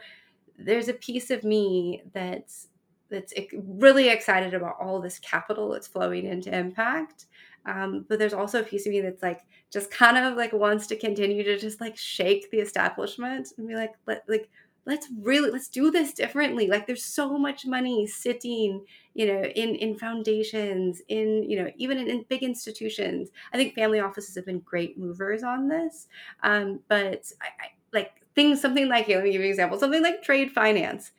[0.58, 2.68] there's a piece of me that's
[3.10, 7.26] that's really excited about all this capital that's flowing into impact
[7.66, 10.86] um, but there's also a piece of me that's like just kind of like wants
[10.88, 14.48] to continue to just like shake the establishment and be like let like
[14.84, 16.66] let's really let's do this differently.
[16.66, 21.98] Like there's so much money sitting you know in in foundations in you know even
[21.98, 23.30] in, in big institutions.
[23.52, 26.08] I think family offices have been great movers on this.
[26.42, 29.78] Um, but I, I, like things something like here let me give you an example
[29.78, 31.12] something like trade finance.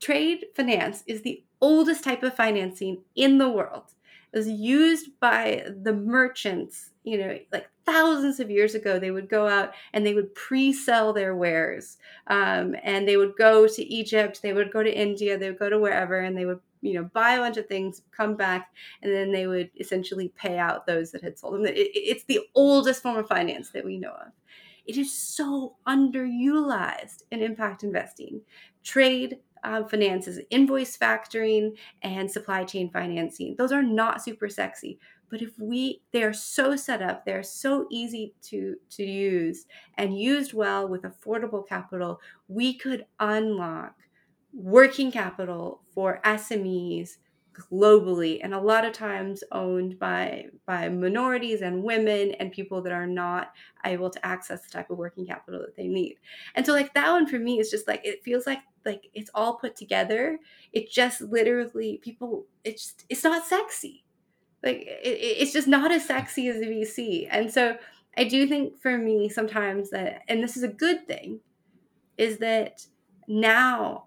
[0.00, 3.92] Trade finance is the oldest type of financing in the world
[4.32, 8.98] was used by the merchants you know like thousands of years ago.
[8.98, 13.66] They would go out and they would pre-sell their wares um, and they would go
[13.66, 16.60] to egypt they would go to india they would go to wherever and they would
[16.82, 20.58] you know buy a bunch of things come back and then they would essentially pay
[20.58, 21.66] out those that had sold them.
[21.66, 24.32] It, it's the oldest form of finance that we know of.
[24.86, 28.40] It is so underutilized in impact investing.
[28.82, 33.54] Trade uh, finances invoice factoring and supply chain financing.
[33.56, 34.98] Those are not super sexy
[35.30, 40.18] but if we they are so set up they're so easy to to use and
[40.18, 43.94] used well with affordable capital we could unlock
[44.52, 47.18] working capital for SMEs
[47.52, 52.92] globally and a lot of times owned by by minorities and women and people that
[52.92, 53.52] are not
[53.84, 56.16] able to access the type of working capital that they need.
[56.54, 59.30] And so like that one for me is just like it feels like like it's
[59.34, 60.38] all put together.
[60.72, 64.04] It just literally people it's it's not sexy.
[64.62, 67.26] Like it, it's just not as sexy as a VC.
[67.30, 67.76] And so
[68.16, 71.40] I do think for me sometimes that and this is a good thing
[72.16, 72.86] is that
[73.26, 74.04] now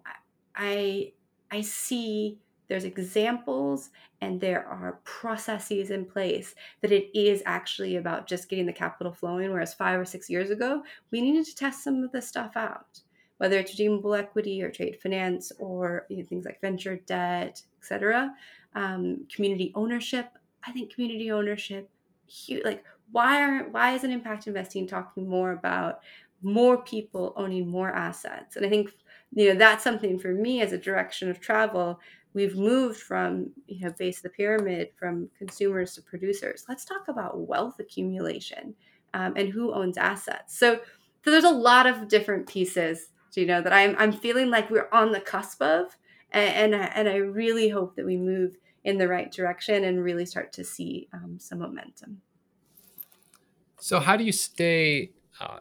[0.56, 1.14] I
[1.52, 2.40] I see
[2.74, 8.66] there's examples and there are processes in place that it is actually about just getting
[8.66, 10.82] the capital flowing whereas 5 or 6 years ago
[11.12, 13.00] we needed to test some of this stuff out.
[13.38, 18.34] Whether it's redeemable equity or trade finance or you know, things like venture debt etc
[18.74, 20.30] um, community ownership.
[20.66, 21.92] I think community ownership
[22.26, 26.00] huge, like why aren't why isn't impact investing talking more about
[26.42, 28.56] more people owning more assets?
[28.56, 28.96] And i think
[29.36, 32.00] you know that's something for me as a direction of travel
[32.34, 36.66] we've moved from you know base of the pyramid from consumers to producers.
[36.68, 38.76] Let's talk about wealth accumulation
[39.14, 40.58] um, and who owns assets.
[40.58, 40.80] So,
[41.24, 44.90] so there's a lot of different pieces you know that i'm, I'm feeling like we're
[44.92, 45.98] on the cusp of
[46.30, 50.26] and, and, and i really hope that we move in the right direction and really
[50.26, 52.22] start to see um, some momentum.
[53.80, 55.60] So how do you stay uh,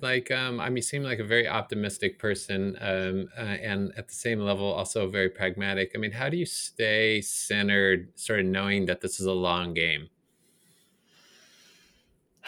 [0.00, 4.14] like um, I mean, seem like a very optimistic person, um, uh, and at the
[4.14, 5.92] same level, also very pragmatic.
[5.94, 9.74] I mean, how do you stay centered, sort of knowing that this is a long
[9.74, 10.08] game?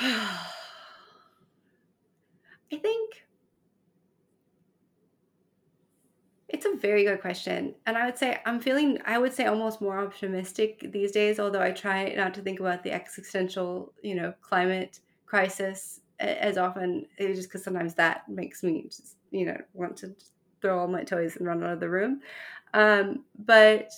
[0.00, 0.46] I
[2.70, 3.24] think
[6.48, 7.74] it's a very good question.
[7.86, 11.62] And I would say I'm feeling, I would say almost more optimistic these days, although
[11.62, 17.48] I try not to think about the existential, you know, climate crisis as often just
[17.48, 20.14] because sometimes that makes me just you know want to
[20.60, 22.20] throw all my toys and run out of the room.
[22.74, 23.90] Um, but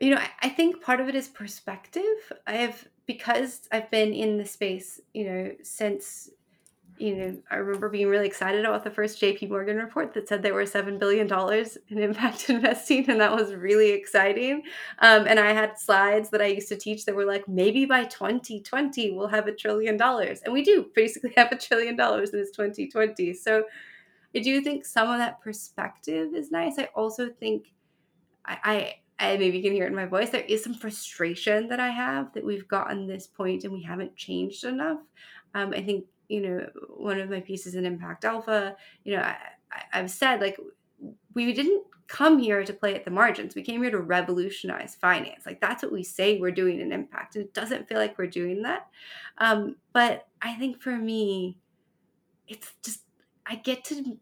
[0.00, 2.02] you know I, I think part of it is perspective.
[2.46, 6.30] I have because i've been in the space you know since
[7.00, 10.42] you know, I remember being really excited about the first JP Morgan report that said
[10.42, 11.26] there were $7 billion
[11.88, 13.08] in impact investing.
[13.08, 14.62] And that was really exciting.
[14.98, 18.04] Um, and I had slides that I used to teach that were like, maybe by
[18.04, 20.42] 2020, we'll have a trillion dollars.
[20.44, 23.32] And we do basically have a trillion dollars in it's 2020.
[23.32, 23.64] So
[24.36, 26.78] I do think some of that perspective is nice.
[26.78, 27.72] I also think
[28.44, 30.28] I, I, I maybe you can hear it in my voice.
[30.28, 34.16] There is some frustration that I have that we've gotten this point and we haven't
[34.16, 35.00] changed enough.
[35.54, 36.66] Um, I think you know,
[36.96, 39.36] one of my pieces in Impact Alpha, you know, I,
[39.92, 40.58] I've said like
[41.34, 43.54] we didn't come here to play at the margins.
[43.54, 45.44] We came here to revolutionize finance.
[45.44, 47.34] Like that's what we say we're doing in impact.
[47.34, 48.88] And it doesn't feel like we're doing that.
[49.38, 51.58] Um, but I think for me,
[52.46, 53.02] it's just
[53.44, 54.16] I get to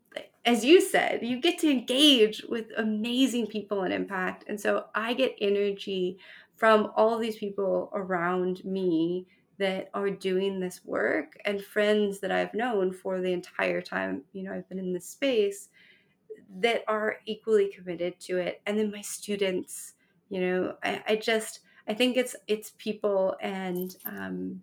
[0.46, 4.44] as you said, you get to engage with amazing people in impact.
[4.48, 6.18] And so I get energy
[6.56, 9.26] from all these people around me
[9.58, 14.42] that are doing this work and friends that I've known for the entire time, you
[14.44, 15.68] know, I've been in this space
[16.60, 18.62] that are equally committed to it.
[18.66, 19.94] And then my students,
[20.28, 24.62] you know, I, I just I think it's it's people and um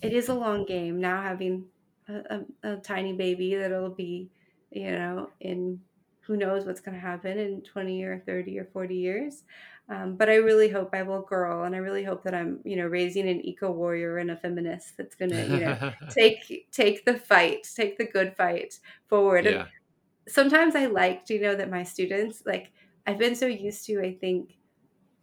[0.00, 1.66] it is a long game now having
[2.08, 4.30] a, a, a tiny baby that'll be,
[4.70, 5.80] you know, in
[6.20, 9.42] who knows what's going to happen in 20 or 30 or 40 years.
[9.88, 12.76] Um, but I really hope I will grow, and I really hope that I'm, you
[12.76, 17.04] know, raising an eco warrior and a feminist that's going to, you know, take take
[17.04, 19.44] the fight, take the good fight forward.
[19.44, 19.50] Yeah.
[19.50, 19.68] And
[20.28, 22.72] sometimes I liked, you know, that my students, like,
[23.06, 24.56] I've been so used to, I think,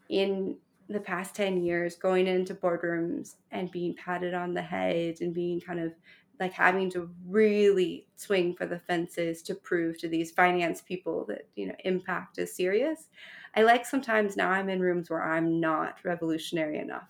[0.09, 0.57] in
[0.89, 5.61] the past 10 years going into boardrooms and being patted on the head and being
[5.61, 5.93] kind of
[6.39, 11.47] like having to really swing for the fences to prove to these finance people that
[11.55, 13.09] you know impact is serious
[13.55, 17.09] i like sometimes now i'm in rooms where i'm not revolutionary enough.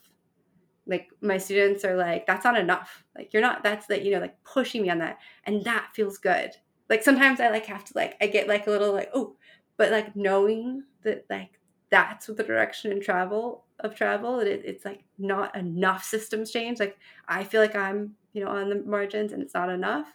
[0.89, 3.03] Like my students are like that's not enough.
[3.15, 5.19] Like you're not that's like you know like pushing me on that.
[5.43, 6.51] And that feels good.
[6.89, 9.35] Like sometimes i like have to like i get like a little like oh
[9.77, 11.59] but like knowing that like
[11.91, 16.79] that's what the direction and travel of travel it, it's like not enough systems change.
[16.79, 20.11] Like i feel like i'm you know on the margins and it's not enough.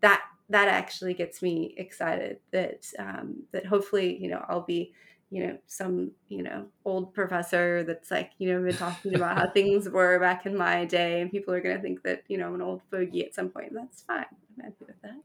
[0.00, 4.92] That that actually gets me excited that um, that hopefully you know I'll be
[5.30, 9.50] you know some you know old professor that's like you know been talking about how
[9.50, 12.48] things were back in my day and people are going to think that you know
[12.48, 14.24] I'm an old fogey at some point that's fine.
[14.58, 15.20] I'm happy with that.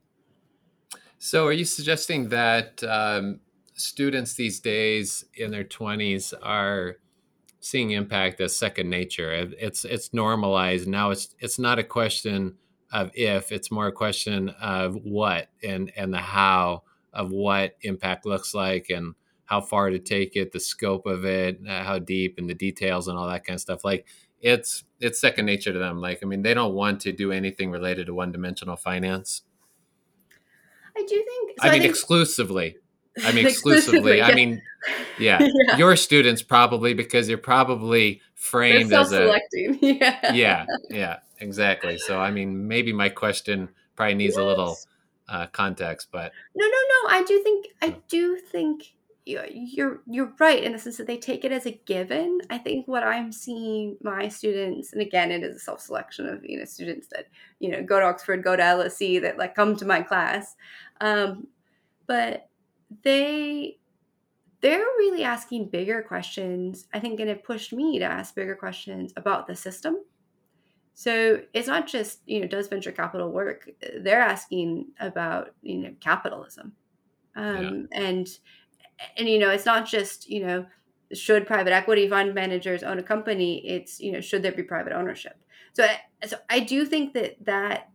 [1.20, 3.40] So are you suggesting that um,
[3.76, 6.98] students these days in their 20s are
[7.62, 9.32] seeing impact as second nature?
[9.58, 10.86] It's it's normalized.
[10.86, 12.56] Now it's it's not a question
[12.92, 16.84] of if it's more a question of what and and the how
[17.14, 19.16] of what impact looks like and
[19.54, 23.08] how far to take it the scope of it uh, how deep and the details
[23.08, 24.08] and all that kind of stuff like
[24.42, 27.72] it's it's second nature to them like i mean they don't want to do anything
[27.72, 29.44] related to one dimensional finance
[30.98, 31.92] i do think so i, I, mean think...
[31.92, 32.78] exclusively
[33.24, 34.28] i mean exclusively yeah.
[34.28, 34.62] i mean
[35.18, 35.40] yeah.
[35.68, 35.78] yeah.
[35.78, 39.40] your students probably because you're probably framed as a
[39.82, 41.98] yeah yeah yeah exactly.
[42.00, 44.42] So, I mean, maybe my question probably needs yes.
[44.42, 44.78] a little
[45.30, 47.10] uh, context, but no, no, no.
[47.10, 48.94] I do think I do think
[49.26, 52.40] you're you're right in the sense that they take it as a given.
[52.50, 56.44] I think what I'm seeing my students, and again, it is a self selection of
[56.44, 57.28] you know students that
[57.60, 60.56] you know go to Oxford, go to LSE, that like come to my class,
[61.02, 61.48] um,
[62.08, 62.50] but
[63.04, 63.78] they
[64.62, 66.88] they're really asking bigger questions.
[66.94, 69.98] I think, and it pushed me to ask bigger questions about the system
[70.96, 73.70] so it's not just, you know, does venture capital work?
[74.00, 76.74] They're asking about, you know, capitalism.
[77.36, 78.00] Um, yeah.
[78.00, 78.28] and
[79.18, 80.66] and you know, it's not just, you know,
[81.14, 83.66] should private equity fund managers own a company?
[83.68, 85.38] It's, you know, should there be private ownership?
[85.74, 85.88] So
[86.26, 87.90] so I do think that that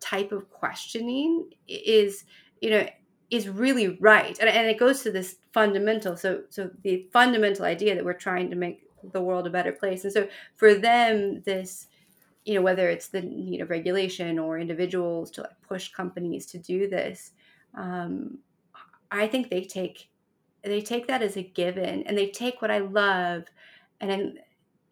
[0.00, 2.24] type of questioning is,
[2.60, 2.86] you know,
[3.30, 4.38] is really right.
[4.38, 6.16] And, and it goes to this fundamental.
[6.16, 10.04] So so the fundamental idea that we're trying to make the world a better place.
[10.04, 11.88] And so for them, this
[12.44, 16.58] you know whether it's the need of regulation or individuals to like push companies to
[16.58, 17.32] do this
[17.74, 18.38] um,
[19.10, 20.08] i think they take
[20.62, 23.44] they take that as a given and they take what i love
[24.00, 24.38] and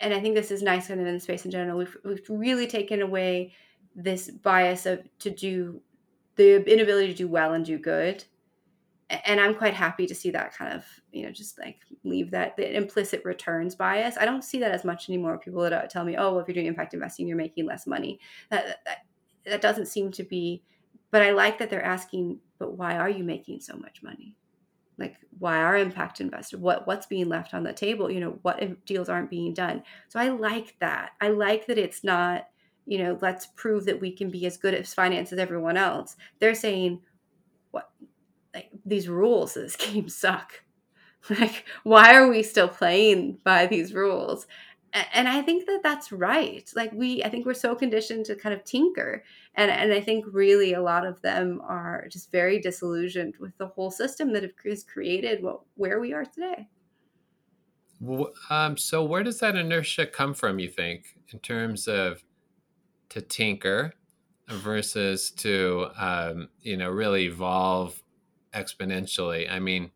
[0.00, 2.28] and i think this is nice kind of in the space in general we've, we've
[2.28, 3.52] really taken away
[3.94, 5.80] this bias of to do
[6.36, 8.24] the inability to do well and do good
[9.10, 12.56] and I'm quite happy to see that kind of, you know, just like leave that
[12.56, 14.16] the implicit returns bias.
[14.16, 15.38] I don't see that as much anymore.
[15.38, 17.86] People that uh, tell me, "Oh, well, if you're doing impact investing, you're making less
[17.86, 18.98] money." That, that
[19.46, 20.62] that doesn't seem to be.
[21.10, 24.36] But I like that they're asking, "But why are you making so much money?
[25.00, 26.58] Like, why are impact investor?
[26.58, 28.10] What what's being left on the table?
[28.10, 31.12] You know, what deals aren't being done?" So I like that.
[31.20, 32.48] I like that it's not,
[32.86, 36.16] you know, let's prove that we can be as good at finance as everyone else.
[36.38, 37.00] They're saying,
[37.70, 37.90] "What
[38.54, 40.62] like these rules of this game suck.
[41.30, 44.46] like why are we still playing by these rules?
[44.92, 46.68] And I think that that's right.
[46.74, 49.22] Like we, I think we're so conditioned to kind of tinker,
[49.54, 53.68] and and I think really a lot of them are just very disillusioned with the
[53.68, 56.68] whole system that has created what where we are today.
[58.48, 60.58] Um, so where does that inertia come from?
[60.58, 62.24] You think in terms of
[63.10, 63.94] to tinker
[64.48, 68.02] versus to um, you know really evolve
[68.52, 69.50] exponentially.
[69.50, 69.90] I mean,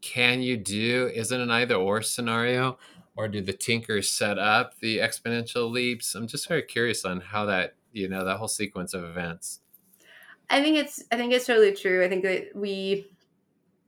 [0.00, 2.78] can you do, is it an either or scenario?
[3.16, 6.14] Or do the tinkers set up the exponential leaps?
[6.14, 9.60] I'm just very curious on how that, you know, that whole sequence of events.
[10.48, 12.04] I think it's I think it's totally true.
[12.04, 13.10] I think that we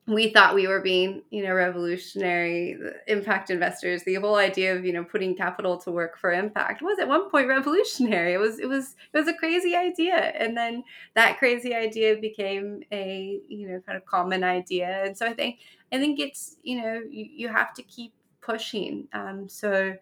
[0.08, 4.02] we thought we were being, you know, revolutionary impact investors.
[4.02, 7.30] The whole idea of, you know, putting capital to work for impact was at one
[7.30, 8.32] point revolutionary.
[8.34, 10.16] It was it was it was a crazy idea.
[10.16, 10.82] And then
[11.14, 15.04] that crazy idea became a, you know, kind of common idea.
[15.04, 15.60] And so I think
[15.92, 18.12] I think it's, you know, you, you have to keep
[18.42, 19.08] pushing.
[19.12, 19.96] Um, so,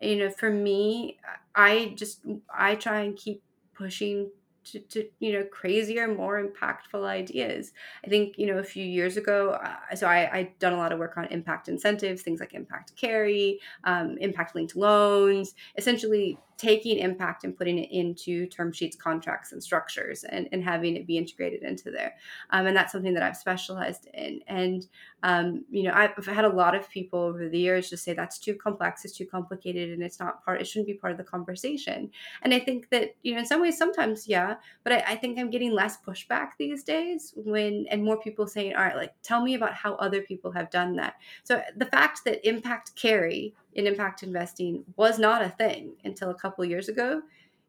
[0.00, 1.18] you know, for me,
[1.54, 2.22] I just
[2.52, 3.42] I try and keep
[3.74, 4.30] pushing
[4.64, 7.72] to, to you know crazier more impactful ideas
[8.04, 10.92] i think you know a few years ago uh, so I, i done a lot
[10.92, 16.98] of work on impact incentives things like impact carry um, impact linked loans essentially taking
[16.98, 21.18] impact and putting it into term sheets, contracts, and structures, and, and having it be
[21.18, 22.14] integrated into there.
[22.50, 24.40] Um, and that's something that I've specialized in.
[24.46, 24.86] And
[25.24, 28.38] um, you know, I've had a lot of people over the years just say that's
[28.38, 30.60] too complex, it's too complicated, and it's not part.
[30.60, 32.10] It shouldn't be part of the conversation.
[32.42, 34.54] And I think that you know, in some ways, sometimes yeah,
[34.84, 38.76] but I, I think I'm getting less pushback these days when and more people saying,
[38.76, 41.14] all right, like tell me about how other people have done that.
[41.42, 46.34] So the fact that impact carry in impact investing was not a thing until a
[46.34, 47.22] couple years ago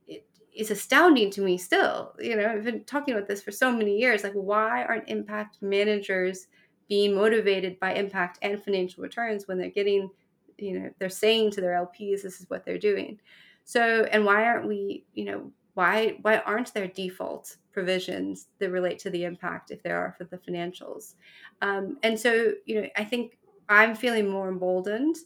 [0.07, 0.25] it
[0.55, 3.97] is astounding to me still you know i've been talking about this for so many
[3.97, 6.47] years like why aren't impact managers
[6.89, 10.09] being motivated by impact and financial returns when they're getting
[10.57, 13.19] you know they're saying to their lps this is what they're doing
[13.63, 18.99] so and why aren't we you know why why aren't there default provisions that relate
[18.99, 21.15] to the impact if there are for the financials?
[21.61, 23.37] Um, and so, you know, I think
[23.67, 25.17] I'm feeling more emboldened.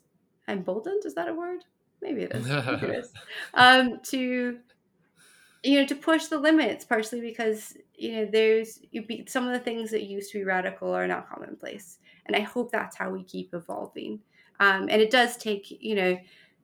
[0.48, 1.06] Emboldened?
[1.06, 1.64] Is that a word?
[2.02, 2.48] Maybe it is.
[2.48, 3.14] Maybe it is.
[3.54, 4.60] Um, to
[5.64, 9.54] you know to push the limits partially because you know there's you be, some of
[9.54, 12.00] the things that used to be radical are now commonplace.
[12.26, 14.20] And i hope that's how we keep evolving.
[14.60, 16.18] Um, and it does take you know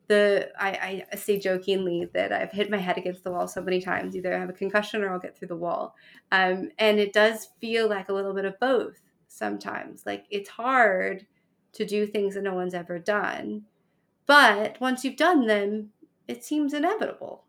[0.07, 3.81] the I, I say jokingly that i've hit my head against the wall so many
[3.81, 4.15] times.
[4.15, 5.95] Either i have a concussion or i'll get through the wall.
[6.31, 10.05] Um, and it does feel like a little bit of both sometimes.
[10.05, 11.25] Like it's hard
[11.73, 13.63] to do things that no one's ever done
[14.25, 15.89] but once you've done them
[16.27, 17.43] it seems inevitable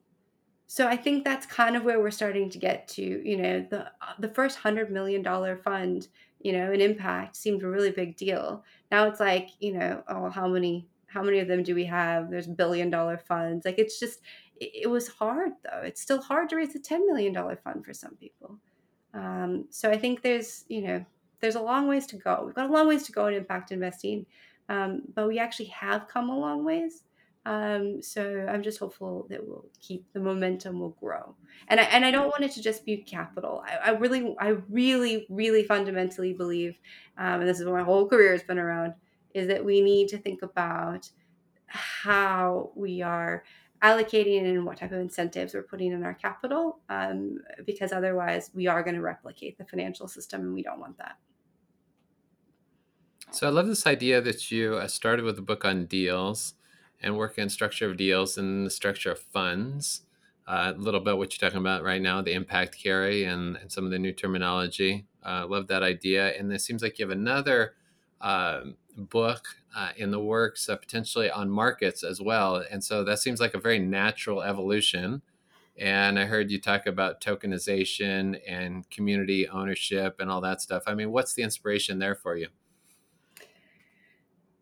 [0.66, 3.03] so I think that's kind of where we're starting to get to.
[3.03, 6.09] You know, the uh, the first hundred million dollar fund,
[6.41, 8.64] you know, an impact seemed a really big deal.
[8.91, 12.31] Now it's like, you know, oh, how many how many of them do we have?
[12.31, 13.64] There's billion dollar funds.
[13.64, 14.20] Like it's just
[14.61, 15.83] it, was hard though.
[15.83, 18.59] It's still hard to raise a ten million dollar fund for some people.
[19.12, 21.05] Um, so I think there's you know
[21.41, 22.43] there's a long ways to go.
[22.45, 24.27] We've got a long ways to go in impact investing,
[24.68, 27.04] um, but we actually have come a long ways.
[27.46, 31.34] Um, so I'm just hopeful that we'll keep the momentum will grow.
[31.68, 33.62] And I, and I don't want it to just be capital.
[33.66, 36.78] I, I really, I really, really fundamentally believe,
[37.18, 38.94] um, and this is what my whole career has been around,
[39.34, 41.10] is that we need to think about
[41.66, 43.44] how we are
[43.82, 48.66] allocating and what type of incentives we're putting in our capital, um, because otherwise we
[48.66, 51.16] are going to replicate the financial system, and we don't want that.
[53.35, 56.55] So I love this idea that you uh, started with a book on deals
[57.03, 60.03] and working on structure of deals and the structure of funds.
[60.47, 63.72] Uh, a little bit what you're talking about right now, the impact carry and, and
[63.72, 65.07] some of the new terminology.
[65.26, 66.28] Uh, love that idea.
[66.39, 67.74] And it seems like you have another
[68.20, 68.61] uh,
[68.97, 69.49] book
[69.97, 72.64] in the works, uh, potentially on markets as well.
[72.70, 75.22] And so that seems like a very natural evolution.
[75.76, 80.85] And I heard you talk about tokenization and community ownership and all that stuff.
[80.87, 82.47] I mean, what's the inspiration there for you?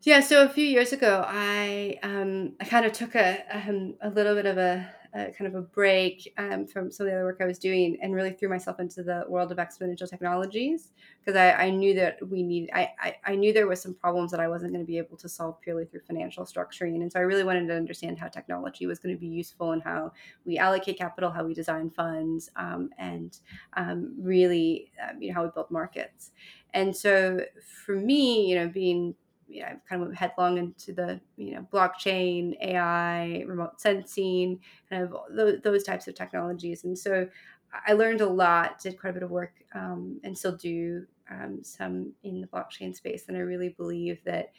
[0.05, 4.09] Yeah, so a few years ago, I um, I kind of took a um, a
[4.09, 7.23] little bit of a, a kind of a break um, from some of the other
[7.23, 10.91] work I was doing, and really threw myself into the world of exponential technologies
[11.23, 14.31] because I, I knew that we need I, I, I knew there was some problems
[14.31, 17.21] that I wasn't going to be able to solve purely through financial structuring, and so
[17.21, 20.11] I really wanted to understand how technology was going to be useful and how
[20.43, 23.39] we allocate capital, how we design funds, um, and
[23.77, 26.31] um, really um, you know how we build markets.
[26.73, 27.39] And so
[27.85, 29.15] for me, you know, being
[29.53, 34.59] you know, I've kind of went headlong into the, you know, blockchain, AI, remote sensing,
[34.89, 36.83] kind of those, those types of technologies.
[36.83, 37.29] And so
[37.71, 41.63] I learned a lot, did quite a bit of work, um, and still do um,
[41.63, 43.27] some in the blockchain space.
[43.27, 44.51] And I really believe that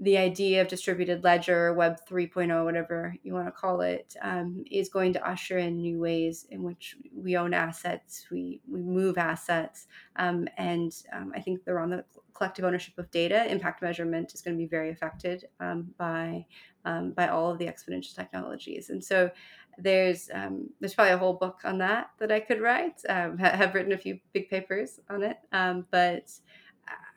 [0.00, 4.88] the idea of distributed ledger, Web 3.0, whatever you want to call it, um, is
[4.88, 9.86] going to usher in new ways in which we own assets, we, we move assets.
[10.16, 12.04] Um, and um, I think they're on the
[12.34, 13.50] collective ownership of data.
[13.50, 16.44] Impact measurement is going to be very affected um, by,
[16.84, 18.90] um, by all of the exponential technologies.
[18.90, 19.30] And so
[19.78, 23.00] there's um, there's probably a whole book on that that I could write.
[23.08, 26.30] Um, have written a few big papers on it, um, but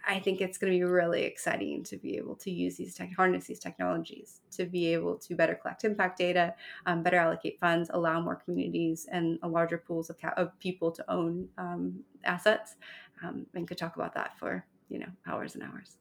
[0.07, 3.13] I think it's going to be really exciting to be able to use these tech,
[3.13, 6.55] harness these technologies to be able to better collect impact data,
[6.85, 11.11] um, better allocate funds, allow more communities and larger pools of, ca- of people to
[11.11, 12.75] own um, assets,
[13.21, 15.97] um, and could talk about that for you know hours and hours.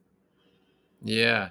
[1.02, 1.50] Yeah,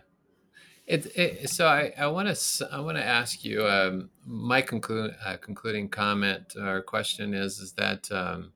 [0.88, 5.15] it, it, so I, I want to I want to ask you um, my conclu-
[5.25, 8.51] uh, concluding comment or question is is that um,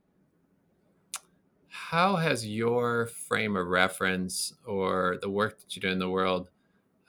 [1.70, 6.50] how has your frame of reference or the work that you do in the world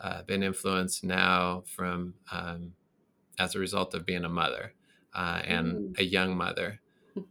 [0.01, 2.73] uh, been influenced now from um,
[3.39, 4.73] as a result of being a mother
[5.15, 5.99] uh, and mm.
[5.99, 6.81] a young mother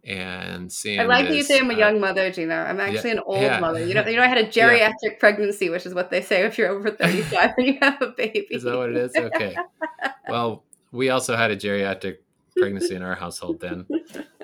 [0.04, 2.56] and seeing I like this, you say I'm a uh, young mother, Gino.
[2.56, 3.60] I'm actually yeah, an old yeah.
[3.60, 3.86] mother.
[3.86, 5.10] You know, you know, I had a geriatric yeah.
[5.20, 8.48] pregnancy, which is what they say if you're over 35 and you have a baby.
[8.52, 9.16] Is that what it is?
[9.16, 9.56] Okay.
[10.30, 12.18] well, we also had a geriatric
[12.58, 13.86] pregnancy in our household then.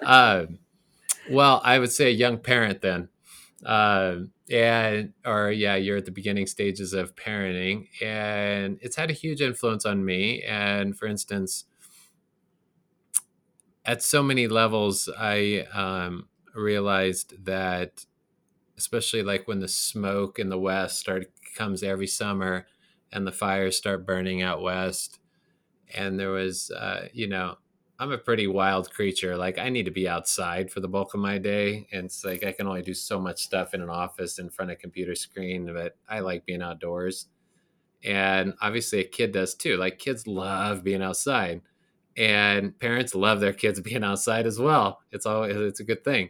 [0.01, 0.45] Uh,
[1.29, 3.09] well, I would say a young parent then.
[3.65, 4.17] Uh,
[4.49, 9.41] and or yeah, you're at the beginning stages of parenting, and it's had a huge
[9.41, 10.43] influence on me.
[10.43, 11.65] And for instance,
[13.85, 18.05] at so many levels, I um, realized that,
[18.77, 22.67] especially like when the smoke in the west start comes every summer,
[23.11, 25.19] and the fires start burning out west,
[25.93, 27.57] and there was, uh, you know,
[27.99, 29.37] I'm a pretty wild creature.
[29.37, 31.87] Like I need to be outside for the bulk of my day.
[31.93, 34.71] And it's like I can only do so much stuff in an office in front
[34.71, 37.27] of computer screen, but I like being outdoors.
[38.03, 39.77] And obviously a kid does too.
[39.77, 41.61] Like kids love being outside.
[42.17, 45.01] And parents love their kids being outside as well.
[45.11, 46.29] It's always it's a good thing.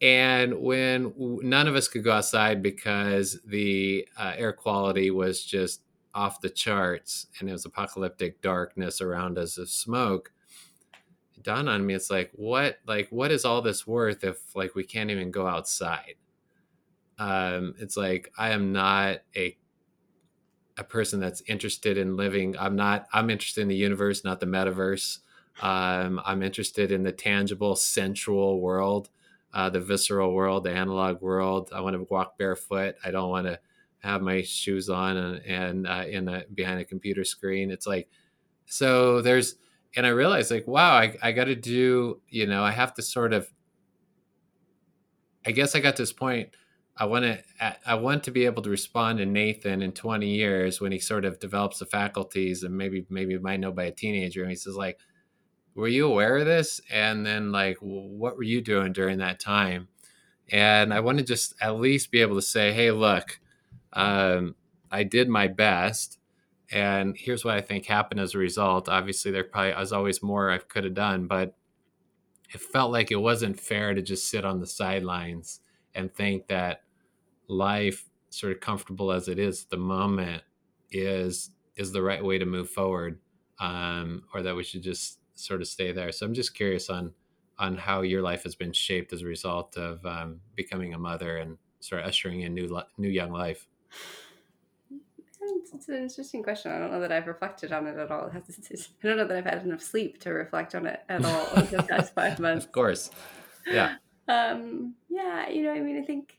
[0.00, 5.82] And when none of us could go outside because the uh, air quality was just
[6.14, 10.32] off the charts and it was apocalyptic darkness around us of smoke,
[11.36, 14.74] it dawned on me it's like what like what is all this worth if like
[14.76, 16.14] we can't even go outside?
[17.18, 19.56] Um, it's like I am not a
[20.78, 22.56] a person that's interested in living.
[22.58, 23.06] I'm not.
[23.12, 25.18] I'm interested in the universe, not the metaverse.
[25.60, 29.10] Um, I'm interested in the tangible, sensual world,
[29.52, 31.70] uh, the visceral world, the analog world.
[31.74, 32.94] I want to walk barefoot.
[33.04, 33.58] I don't want to
[33.98, 37.72] have my shoes on and, and uh, in a, behind a computer screen.
[37.72, 38.08] It's like
[38.66, 39.20] so.
[39.20, 39.56] There's
[39.96, 42.20] and I realized like wow, I, I got to do.
[42.28, 43.52] You know, I have to sort of.
[45.44, 46.50] I guess I got to this point
[47.00, 50.80] I want to I want to be able to respond to Nathan in 20 years
[50.80, 54.42] when he sort of develops the faculties and maybe maybe might know by a teenager
[54.42, 54.98] and he says like
[55.76, 56.80] were you aware of this?
[56.90, 59.86] And then like what were you doing during that time?
[60.50, 63.38] And I want to just at least be able to say hey look
[63.92, 64.56] um,
[64.90, 66.18] I did my best
[66.72, 68.88] and here's what I think happened as a result.
[68.88, 71.54] Obviously there probably was always more I could have done but
[72.52, 75.60] it felt like it wasn't fair to just sit on the sidelines
[75.94, 76.82] and think that
[77.48, 80.42] life sort of comfortable as it is at the moment
[80.90, 83.18] is is the right way to move forward
[83.60, 87.12] um, or that we should just sort of stay there so i'm just curious on
[87.58, 91.38] on how your life has been shaped as a result of um, becoming a mother
[91.38, 92.68] and sort of ushering in new
[92.98, 93.66] new young life
[95.72, 96.72] it's an interesting question.
[96.72, 98.30] I don't know that I've reflected on it at all.
[98.34, 101.76] I don't know that I've had enough sleep to reflect on it at all over
[101.76, 102.64] the past five months.
[102.64, 103.10] Of course,
[103.66, 103.96] yeah.
[104.28, 106.37] Um, yeah, you know, I mean, I think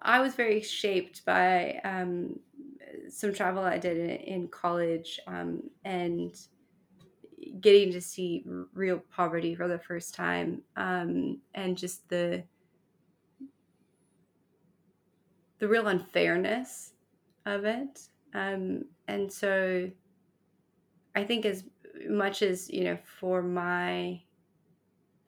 [0.00, 2.40] I was very shaped by um,
[3.08, 6.34] some travel I did in, in college um, and
[7.60, 12.44] getting to see real poverty for the first time um, and just the
[15.58, 16.94] the real unfairness
[17.46, 18.08] of it.
[18.34, 19.90] Um, and so
[21.14, 21.64] I think as
[22.08, 24.22] much as, you know, for my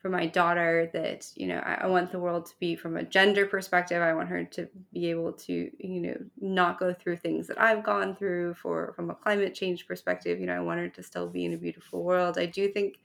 [0.05, 3.03] for my daughter that you know I, I, want the world to be from a
[3.03, 4.03] gender perspective.
[4.03, 7.83] I want her to be able to you know not go through things that i've
[7.83, 10.39] gone through for from a climate change perspective.
[10.39, 12.37] You know i want her to still be in a beautiful world.
[12.37, 12.99] I do think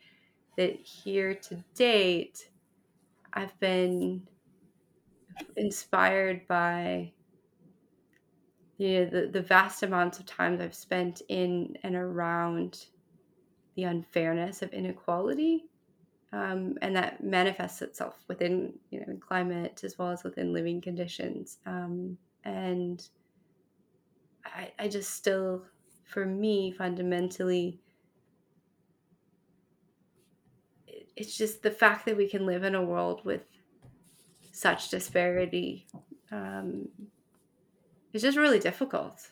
[0.58, 2.50] that here to date
[3.32, 4.28] i've been
[5.56, 7.14] inspired by
[8.78, 12.88] you know the, the vast amounts of times i've spent in and around
[13.78, 15.69] the unfairness of inequality
[16.32, 21.58] um, and that manifests itself within you know climate as well as within living conditions.
[21.66, 23.08] Um, and
[24.46, 25.64] I, I just still
[26.06, 27.80] for me fundamentally
[31.16, 33.42] it's just the fact that we can live in a world with
[34.52, 35.86] such disparity
[36.32, 36.88] um,
[38.16, 39.32] just really difficult.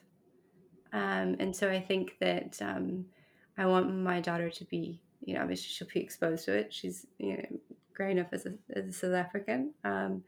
[0.94, 3.06] Um, and so i think that um,
[3.58, 6.74] i want my daughter to be you know, obviously she'll be exposed to it.
[6.74, 7.46] She's, you know,
[7.94, 9.74] growing up as a, as a South African.
[9.84, 10.24] Um,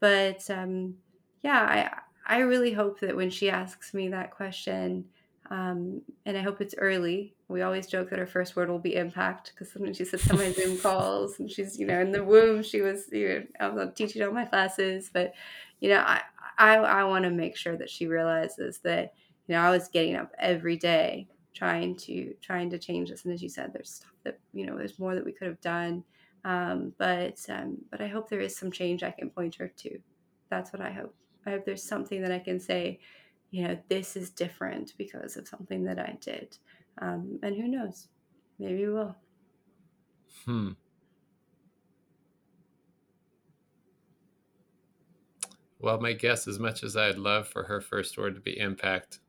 [0.00, 0.94] but um,
[1.42, 5.04] yeah, I, I really hope that when she asks me that question,
[5.50, 7.34] um, and I hope it's early.
[7.48, 10.38] We always joke that her first word will be impact because sometimes she sits on
[10.38, 13.68] my Zoom calls and she's, you know, in the womb, she was, you know, I
[13.68, 15.10] was teaching all my classes.
[15.12, 15.34] But,
[15.80, 16.22] you know, I,
[16.56, 19.12] I, I want to make sure that she realizes that,
[19.46, 21.28] you know, I was getting up every day
[21.58, 23.24] trying to trying to change this.
[23.24, 25.60] And as you said, there's stuff that you know there's more that we could have
[25.60, 26.04] done.
[26.44, 29.98] Um, but um, but I hope there is some change I can point her to.
[30.50, 31.14] That's what I hope.
[31.46, 33.00] I hope there's something that I can say,
[33.50, 36.56] you know, this is different because of something that I did.
[37.00, 38.08] Um, and who knows,
[38.58, 39.16] maybe we will.
[40.44, 40.70] Hmm.
[45.80, 49.20] Well, my guess, as much as I'd love for her first word to be impact,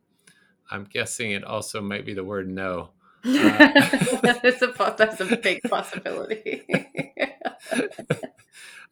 [0.71, 2.89] I'm guessing it also might be the word no.
[3.25, 3.29] Uh,
[4.21, 6.65] that's, a, that's a big possibility.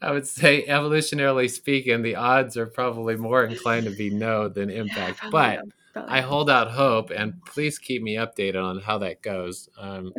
[0.01, 4.69] I would say, evolutionarily speaking, the odds are probably more inclined to be no than
[4.69, 5.21] impact.
[5.23, 5.61] Oh, but
[5.95, 9.69] I hold out hope, and please keep me updated on how that goes.
[9.77, 10.13] Um,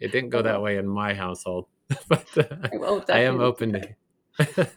[0.00, 1.66] it didn't go that way in my household,
[2.08, 2.44] but uh,
[3.08, 4.68] I, I am open to.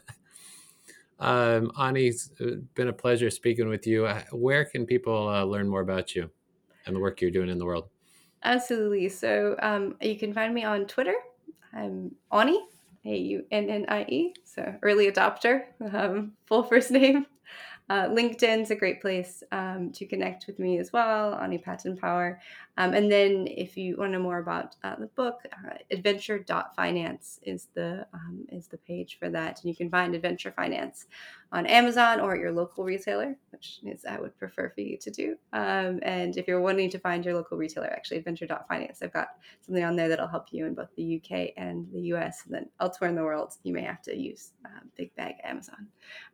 [1.19, 4.05] Um, Ani, it's uh, been a pleasure speaking with you.
[4.05, 6.29] Uh, where can people uh, learn more about you
[6.85, 7.89] and the work you're doing in the world?
[8.43, 9.09] Absolutely.
[9.09, 11.15] So um, you can find me on Twitter.
[11.73, 12.65] I'm Ani,
[13.05, 17.25] A U N N I E, so early adopter, um, full first name.
[17.89, 22.39] Uh, LinkedIn's a great place um, to connect with me as well, Ani Patton Power.
[22.77, 27.39] Um, and then if you want to know more about uh, the book, uh, adventure.finance
[27.43, 29.61] is the um, is the page for that.
[29.61, 31.07] And you can find Adventure Finance
[31.51, 35.11] on Amazon or at your local retailer, which is I would prefer for you to
[35.11, 35.35] do.
[35.51, 39.29] Um, and if you're wanting to find your local retailer, actually adventure.finance, I've got
[39.65, 42.43] something on there that'll help you in both the UK and the US.
[42.45, 45.87] And then elsewhere in the world, you may have to use uh, Big Bag Amazon.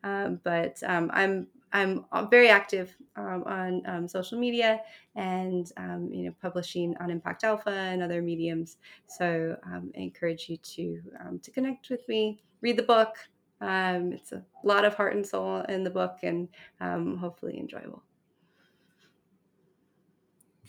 [0.04, 4.82] Um, but um, I'm I'm very active um, on um, social media
[5.16, 8.78] and um, you know publishing on Impact Alpha and other mediums.
[9.08, 13.16] So um, I encourage you to um, to connect with me, read the book.
[13.62, 16.50] Um, it's a lot of heart and soul in the book, and
[16.80, 18.04] hopefully enjoyable.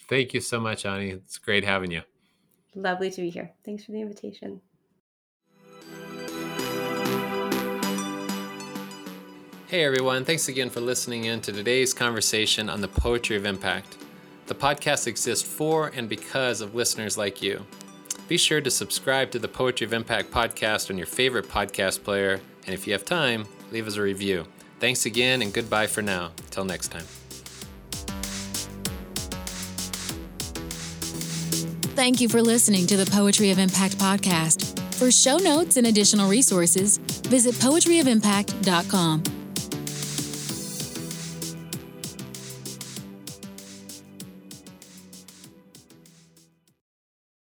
[0.09, 1.11] Thank you so much, Ani.
[1.11, 2.03] It's great having you.
[2.75, 3.53] Lovely to be here.
[3.65, 4.61] Thanks for the invitation.
[9.69, 13.97] Hey everyone, thanks again for listening in to today's conversation on the poetry of impact.
[14.47, 17.67] The podcast exists for and because of listeners like you.
[18.29, 22.41] Be sure to subscribe to the Poetry of Impact podcast on your favorite podcast player,
[22.65, 24.47] and if you have time, leave us a review.
[24.79, 26.31] Thanks again, and goodbye for now.
[26.51, 27.07] Till next time.
[31.97, 34.79] Thank you for listening to the Poetry of Impact podcast.
[34.95, 39.36] For show notes and additional resources, visit poetryofimpact.com.